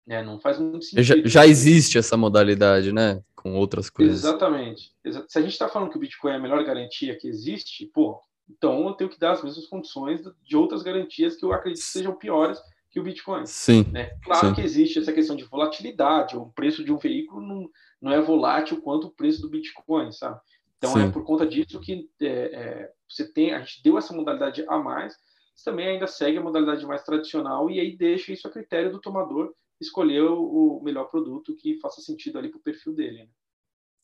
[0.08, 1.04] É, não faz muito sentido.
[1.04, 3.22] Já, já, existe essa modalidade, né?
[3.36, 4.24] Com outras coisas.
[4.24, 4.92] Exatamente.
[5.28, 8.20] Se a gente está falando que o Bitcoin é a melhor garantia que existe, pô,
[8.50, 11.88] então eu tenho que dar as mesmas condições de outras garantias que eu acredito que
[11.88, 12.58] sejam piores
[12.94, 13.44] que o Bitcoin.
[13.44, 13.90] Sim.
[13.90, 14.16] Né?
[14.22, 14.54] Claro sim.
[14.54, 16.36] que existe essa questão de volatilidade.
[16.36, 17.68] O preço de um veículo não,
[18.00, 20.40] não é volátil quanto o preço do Bitcoin, sabe?
[20.78, 21.08] Então é sim.
[21.08, 24.78] é por conta disso que é, é, você tem, a gente deu essa modalidade a
[24.78, 25.12] mais,
[25.52, 29.00] mas também ainda segue a modalidade mais tradicional e aí deixa isso a critério do
[29.00, 33.24] tomador escolher o, melhor produto que faça sentido ali para o perfil dele.
[33.24, 33.28] Né?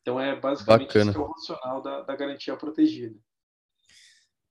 [0.02, 1.10] Então é basicamente Bacana.
[1.12, 3.16] isso é o racional da, da garantia protegida.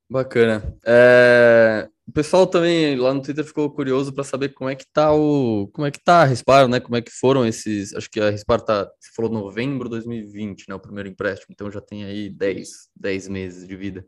[0.10, 0.64] Bacana.
[0.86, 1.90] É...
[2.10, 5.70] O pessoal também lá no Twitter ficou curioso para saber como é que tá o
[5.72, 6.80] como é que tá a Rispar, né?
[6.80, 10.68] Como é que foram esses, acho que a Rispar tá, você falou novembro de 2020,
[10.68, 14.04] né, o primeiro empréstimo, então já tem aí 10, 10 meses de vida.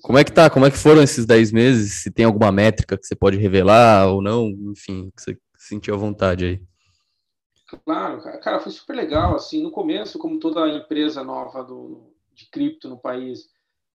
[0.00, 0.48] Como é que tá?
[0.48, 2.02] Como é que foram esses 10 meses?
[2.02, 5.98] Se tem alguma métrica que você pode revelar ou não, enfim, que você sentiu à
[5.98, 6.62] vontade aí.
[7.84, 9.36] Claro, cara, foi super legal.
[9.36, 13.50] Assim, no começo, como toda empresa nova do, de cripto no país,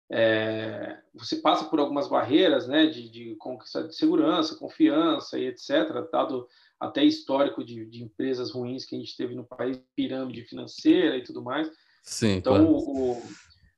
[0.09, 6.09] é, você passa por algumas barreiras, né, de, de conquista de segurança, confiança e etc.
[6.11, 6.47] Dado
[6.79, 11.23] até histórico de, de, empresas ruins que a gente teve no país, pirâmide financeira e
[11.23, 11.69] tudo mais.
[12.03, 12.35] Sim.
[12.35, 12.71] Então, claro.
[12.71, 13.11] o,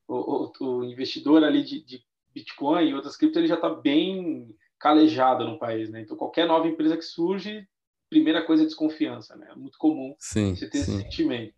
[0.08, 4.54] o, o, o, investidor ali de, de Bitcoin e outras criptos ele já está bem
[4.78, 6.00] calejado no país, né?
[6.02, 7.66] Então, qualquer nova empresa que surge
[8.08, 9.48] primeira coisa é desconfiança, né?
[9.50, 10.94] É muito comum sim, você ter sim.
[10.94, 11.54] esse sentimento.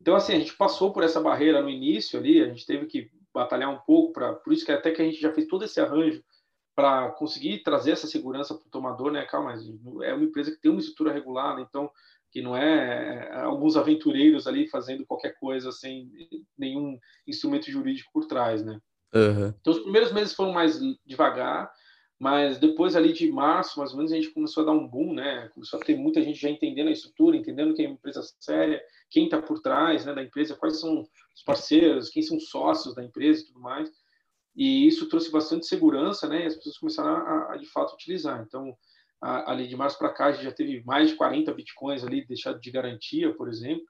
[0.00, 3.10] Então, assim, a gente passou por essa barreira no início ali, a gente teve que
[3.34, 5.80] batalhar um pouco, para por isso que até que a gente já fez todo esse
[5.80, 6.22] arranjo
[6.74, 9.24] para conseguir trazer essa segurança para o tomador, né?
[9.24, 9.54] Calma,
[10.02, 11.90] é uma empresa que tem uma estrutura regulada, então
[12.30, 16.10] que não é, é alguns aventureiros ali fazendo qualquer coisa sem
[16.58, 18.80] nenhum instrumento jurídico por trás, né?
[19.14, 19.54] Uhum.
[19.60, 21.70] Então, os primeiros meses foram mais devagar,
[22.24, 25.12] mas depois ali de março, mais ou menos, a gente começou a dar um boom,
[25.12, 25.50] né?
[25.52, 28.82] Começou a ter muita gente já entendendo a estrutura, entendendo que é uma empresa séria,
[29.10, 32.94] quem está por trás né, da empresa, quais são os parceiros, quem são os sócios
[32.94, 33.92] da empresa e tudo mais.
[34.56, 36.44] E isso trouxe bastante segurança, né?
[36.44, 38.42] E as pessoas começaram a, a de fato utilizar.
[38.48, 38.74] Então,
[39.20, 42.26] a, ali de março para cá, a gente já teve mais de 40 bitcoins ali
[42.26, 43.84] deixados de garantia, por exemplo.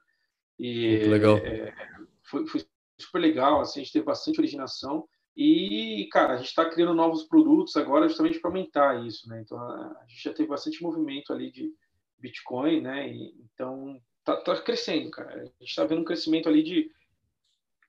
[0.59, 1.37] E Muito legal.
[1.37, 1.73] É,
[2.21, 2.65] foi, foi,
[2.99, 5.07] super legal, assim, a gente teve bastante originação.
[5.35, 9.41] E, cara, a gente está criando novos produtos agora justamente para aumentar isso, né?
[9.41, 11.73] Então, a, gente já teve bastante movimento ali de
[12.17, 13.09] Bitcoin, né?
[13.11, 15.41] E, então, tá, tá crescendo, cara.
[15.41, 16.89] A gente está vendo um crescimento ali de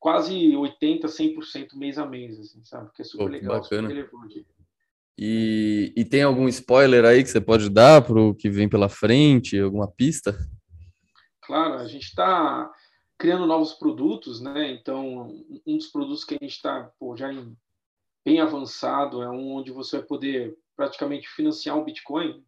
[0.00, 2.90] quase 80, 100% mês a mês, assim, sabe?
[2.92, 3.88] Que é super Pô, legal, bacana.
[3.88, 4.46] super relevante.
[5.16, 8.88] E, e tem algum spoiler aí que você pode dar para o que vem pela
[8.88, 9.58] frente?
[9.58, 10.36] Alguma pista?
[11.42, 12.70] Claro, a gente está
[13.18, 14.70] criando novos produtos, né?
[14.72, 15.28] Então,
[15.66, 17.56] um dos produtos que a gente está já em,
[18.24, 22.44] bem avançado é um onde você vai poder praticamente financiar um Bitcoin.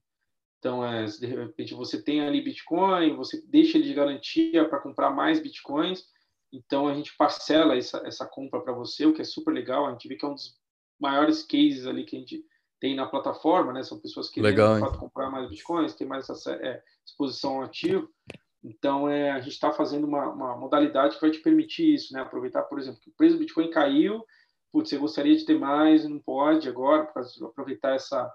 [0.58, 5.10] Então, é, de repente você tem ali Bitcoin, você deixa ele de garantia para comprar
[5.10, 6.06] mais Bitcoins.
[6.52, 9.86] Então, a gente parcela essa, essa compra para você, o que é super legal.
[9.86, 10.58] A gente vê que é um dos
[10.98, 12.44] maiores cases ali que a gente
[12.80, 13.82] tem na plataforma, né?
[13.82, 18.10] São pessoas que querem comprar mais bitcoins, tem mais essa, é, exposição ao ativo.
[18.68, 22.20] Então, é, a gente está fazendo uma, uma, modalidade que vai te permitir isso, né?
[22.20, 24.22] Aproveitar, por exemplo, que o preço do Bitcoin caiu,
[24.70, 28.30] putz, você gostaria de ter mais e não pode agora, para aproveitar essa,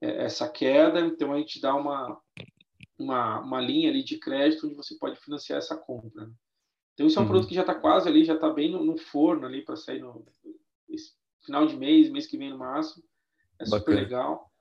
[0.00, 1.00] é, essa queda.
[1.00, 2.20] Então, a gente dá uma,
[2.98, 6.26] uma, uma linha ali de crédito onde você pode financiar essa compra.
[6.26, 6.32] Né?
[6.92, 7.30] Então, isso é um uhum.
[7.30, 10.00] produto que já está quase ali, já está bem no, no, forno ali para sair
[10.00, 10.26] no
[11.46, 13.02] final de mês, mês que vem no máximo.
[13.58, 14.00] É super Bacana.
[14.00, 14.51] legal.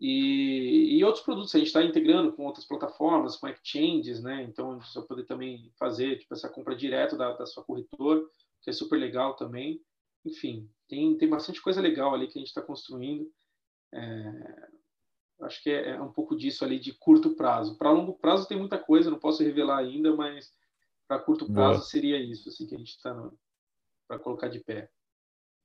[0.00, 4.42] E, e, outros produtos a gente está integrando com outras plataformas, com exchanges, né?
[4.44, 8.22] Então você vai poder também fazer tipo, essa compra direto da, da sua corretora,
[8.62, 9.82] que é super legal também.
[10.24, 13.30] Enfim, tem, tem bastante coisa legal ali que a gente está construindo.
[13.92, 14.68] É,
[15.42, 17.76] acho que é, é, um pouco disso ali de curto prazo.
[17.76, 20.50] Para longo prazo tem muita coisa, não posso revelar ainda, mas
[21.06, 21.88] para curto prazo Boa.
[21.88, 23.30] seria isso assim que a gente está
[24.08, 24.88] para colocar de pé.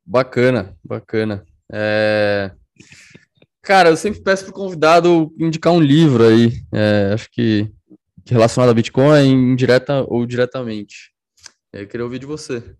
[0.05, 1.45] Bacana, bacana.
[1.71, 2.55] É...
[3.65, 7.67] Cara, eu sempre peço para o convidado indicar um livro aí, é, acho que
[8.23, 11.11] relacionado a Bitcoin, indireta ou diretamente.
[11.73, 12.75] É, eu queria ouvir de você.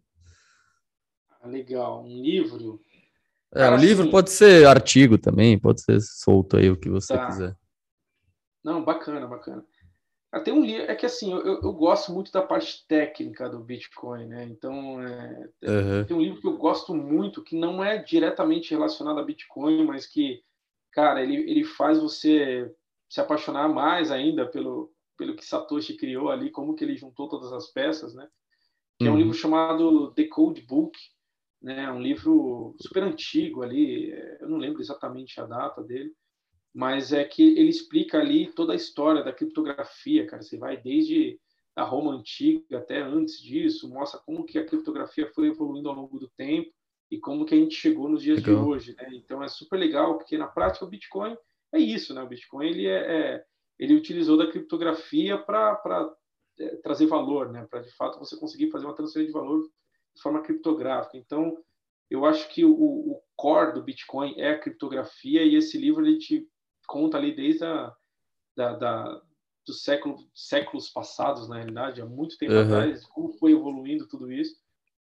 [1.42, 2.80] Ah, legal, um livro.
[3.54, 4.12] É, Cara, um livro assim...
[4.12, 7.26] pode ser artigo também, pode ser solto aí o que você tá.
[7.26, 7.56] quiser.
[8.64, 9.66] Não, bacana, bacana.
[10.32, 14.28] Até um livro, é que assim, eu, eu gosto muito da parte técnica do Bitcoin,
[14.28, 14.44] né?
[14.44, 16.06] Então, é, uhum.
[16.06, 20.06] tem um livro que eu gosto muito, que não é diretamente relacionado a Bitcoin, mas
[20.06, 20.44] que,
[20.96, 22.74] cara, ele, ele faz você
[23.10, 27.52] se apaixonar mais ainda pelo, pelo que Satoshi criou ali, como que ele juntou todas
[27.52, 28.28] as peças, né?
[28.98, 29.10] Que uhum.
[29.10, 29.22] é um uhum.
[29.22, 30.98] livro chamado The Code Book,
[31.62, 31.92] né?
[31.92, 36.14] Um livro super antigo ali, eu não lembro exatamente a data dele,
[36.74, 40.42] mas é que ele explica ali toda a história da criptografia, cara.
[40.42, 41.38] Você vai desde
[41.76, 46.18] a Roma antiga até antes disso, mostra como que a criptografia foi evoluindo ao longo
[46.18, 46.74] do tempo
[47.10, 48.64] e como que a gente chegou nos dias legal.
[48.64, 49.10] de hoje, né?
[49.14, 51.38] Então é super legal porque na prática o Bitcoin
[51.74, 52.22] é isso, né?
[52.22, 53.46] O Bitcoin ele é, é
[53.78, 56.14] ele utilizou da criptografia para
[56.60, 57.68] é, trazer valor, né?
[57.70, 59.62] Para de fato você conseguir fazer uma transferência de valor
[60.16, 61.18] de forma criptográfica.
[61.18, 61.58] Então
[62.10, 66.18] eu acho que o, o core do Bitcoin é a criptografia e esse livro ele
[66.18, 66.48] te
[66.88, 67.94] conta ali desde a,
[68.56, 69.22] da, da,
[69.66, 72.64] dos século, séculos passados, na realidade, há muito tempo uhum.
[72.64, 74.56] atrás, como foi evoluindo tudo isso.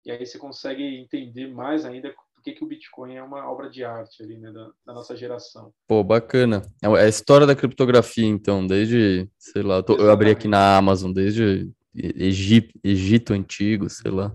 [0.04, 3.68] E aí você consegue entender mais ainda por que, que o Bitcoin é uma obra
[3.68, 5.72] de arte ali, né, da, da nossa geração.
[5.86, 6.62] Pô, bacana.
[6.82, 10.78] É, a história da criptografia, então, desde, sei lá, eu, tô, eu abri aqui na
[10.78, 14.34] Amazon, desde Egito, Egito Antigo, sei lá.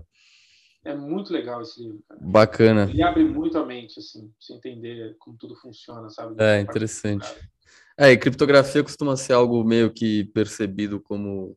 [0.84, 2.20] É muito legal esse livro, cara.
[2.22, 2.88] Bacana.
[2.88, 6.36] Ele abre muito a mente, assim, pra você entender como tudo funciona, sabe?
[6.38, 7.26] É, interessante.
[7.98, 11.56] É, e criptografia costuma ser algo meio que percebido como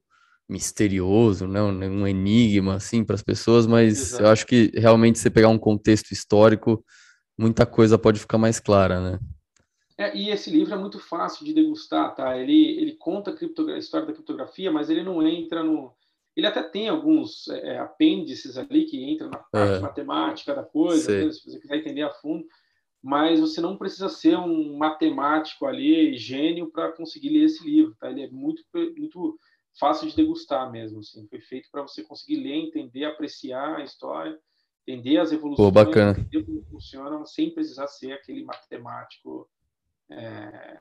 [0.49, 1.61] misterioso, né?
[1.61, 4.23] um enigma, assim, para as pessoas, mas Exato.
[4.23, 6.83] eu acho que realmente você pegar um contexto histórico,
[7.37, 9.19] muita coisa pode ficar mais clara, né?
[9.97, 12.37] É, e esse livro é muito fácil de degustar, tá?
[12.37, 15.93] Ele, ele conta a, a história da criptografia, mas ele não entra no,
[16.39, 19.79] ele até tem alguns é, é, apêndices ali que entram na parte é.
[19.79, 22.45] matemática da coisa, né, se você quiser entender a fundo,
[23.03, 27.95] mas você não precisa ser um matemático ali, gênio, para conseguir ler esse livro.
[27.99, 28.09] Tá?
[28.09, 28.63] Ele é muito,
[28.97, 29.37] muito
[29.77, 30.99] fácil de degustar mesmo.
[30.99, 31.27] Assim.
[31.27, 34.37] Foi feito para você conseguir ler, entender, apreciar a história,
[34.87, 36.11] entender as evoluções, Pô, bacana.
[36.11, 39.49] entender como funciona, sem precisar ser aquele matemático
[40.11, 40.79] é,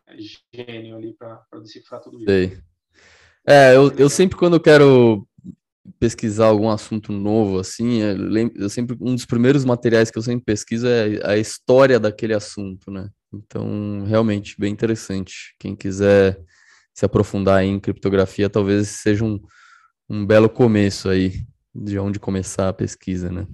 [0.53, 2.27] gênio ali para decifrar tudo isso.
[2.27, 2.59] Sei.
[3.47, 5.27] É, eu, eu sempre quando quero
[5.99, 8.15] pesquisar algum assunto novo, assim, é,
[8.55, 12.91] eu sempre um dos primeiros materiais que eu sempre pesquiso é a história daquele assunto,
[12.91, 13.09] né?
[13.33, 15.55] Então, realmente, bem interessante.
[15.59, 16.39] Quem quiser
[16.99, 19.41] se aprofundar em criptografia, talvez seja um,
[20.11, 23.47] um belo começo aí de onde começar a pesquisa, né?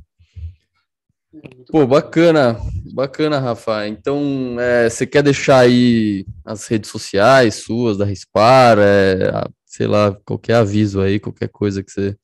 [1.70, 2.59] Pô, bacana,
[2.95, 3.86] bacana, Rafa.
[3.86, 10.16] Então, é, você quer deixar aí as redes sociais suas, da Rispar, é, sei lá,
[10.24, 12.16] qualquer aviso aí, qualquer coisa que você,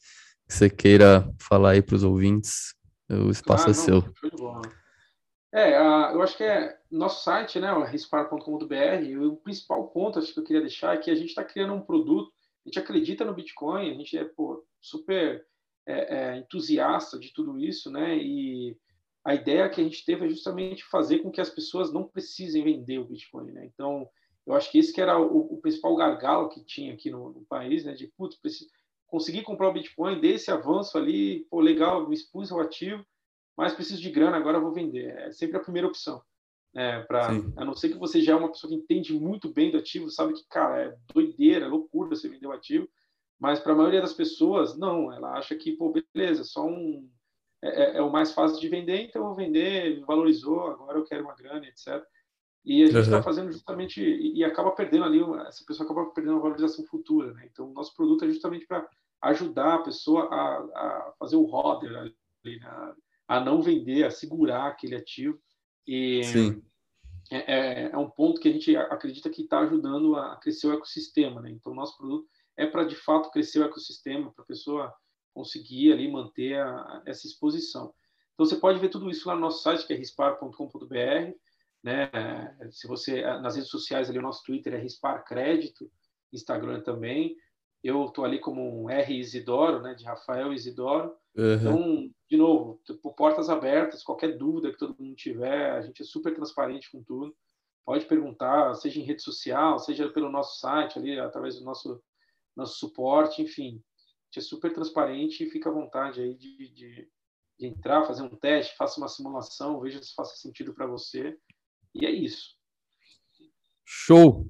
[0.49, 2.73] que você queira falar aí para os ouvintes,
[3.11, 4.05] o espaço claro, é seu.
[5.53, 10.33] É, a, eu acho que é nosso site, né, o rispar.com.br, o principal ponto acho
[10.33, 12.33] que eu queria deixar é que a gente está criando um produto,
[12.65, 15.45] a gente acredita no Bitcoin, a gente é pô, super
[15.87, 18.77] é, é, entusiasta de tudo isso, né, e
[19.25, 22.63] a ideia que a gente teve é justamente fazer com que as pessoas não precisem
[22.63, 24.09] vender o Bitcoin, né, então
[24.47, 27.45] eu acho que esse que era o, o principal gargalo que tinha aqui no, no
[27.47, 28.39] país, né, de putz,
[29.09, 33.05] conseguir comprar o Bitcoin, desse avanço ali, pô, legal, me expus ao ativo,
[33.61, 35.15] mas preciso de grana, agora vou vender.
[35.19, 36.23] É sempre a primeira opção.
[36.75, 39.71] É, pra, a não ser que você já é uma pessoa que entende muito bem
[39.71, 42.89] do ativo, sabe que, cara, é doideira, é loucura você vender o ativo,
[43.39, 47.07] mas para a maioria das pessoas, não, ela acha que, pô, beleza, só um.
[47.63, 51.05] É, é, é, o mais fácil de vender, então eu vou vender, valorizou, agora eu
[51.05, 52.03] quero uma grana, etc.
[52.65, 53.23] E a gente está uhum.
[53.23, 57.47] fazendo justamente, e, e, acaba perdendo ali, essa pessoa acaba perdendo a valorização futura, né?
[57.53, 58.89] Então, o nosso produto é justamente para
[59.21, 62.95] ajudar a pessoa a, a fazer o roder ali, na,
[63.31, 65.41] a não vender, a segurar aquele ativo.
[65.87, 66.63] E Sim.
[67.31, 70.73] É, é, é um ponto que a gente acredita que está ajudando a crescer o
[70.73, 71.41] ecossistema.
[71.41, 71.51] Né?
[71.53, 74.93] Então, nosso produto é para, de fato, crescer o ecossistema, para a pessoa
[75.33, 77.95] conseguir ali manter a, essa exposição.
[78.35, 81.33] Então, você pode ver tudo isso lá no nosso site, que é rispar.com.br.
[81.85, 82.11] Né?
[82.73, 85.89] Se você, nas redes sociais, ali, o nosso Twitter é Rispar Crédito,
[86.33, 87.37] Instagram também.
[87.83, 91.17] Eu estou ali como um R Isidoro, né, de Rafael Isidoro.
[91.35, 91.55] Uhum.
[91.55, 92.81] Então, de novo,
[93.17, 97.35] portas abertas, qualquer dúvida que todo mundo tiver, a gente é super transparente com tudo.
[97.85, 102.03] Pode perguntar, seja em rede social, seja pelo nosso site ali, através do nosso
[102.57, 103.83] nosso suporte, enfim.
[103.95, 107.09] A gente é super transparente e fica à vontade aí de, de,
[107.59, 111.39] de entrar, fazer um teste, faça uma simulação, veja se faz sentido para você.
[111.95, 112.57] E é isso.
[113.85, 114.47] Show!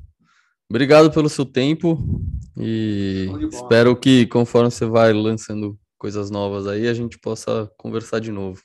[0.70, 1.98] Obrigado pelo seu tempo
[2.56, 8.30] e espero que conforme você vai lançando coisas novas aí, a gente possa conversar de
[8.30, 8.62] novo.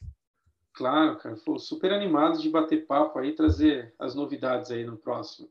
[0.74, 1.36] Claro, cara.
[1.44, 5.50] Pô, super animado de bater papo aí, trazer as novidades aí no próximo.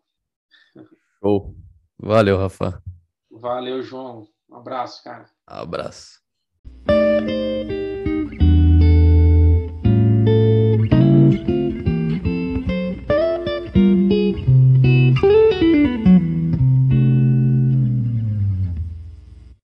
[1.20, 1.56] Show.
[1.98, 2.80] Valeu, Rafa.
[3.28, 4.28] Valeu, João.
[4.48, 5.26] Um abraço, cara.
[5.44, 6.22] Abraço.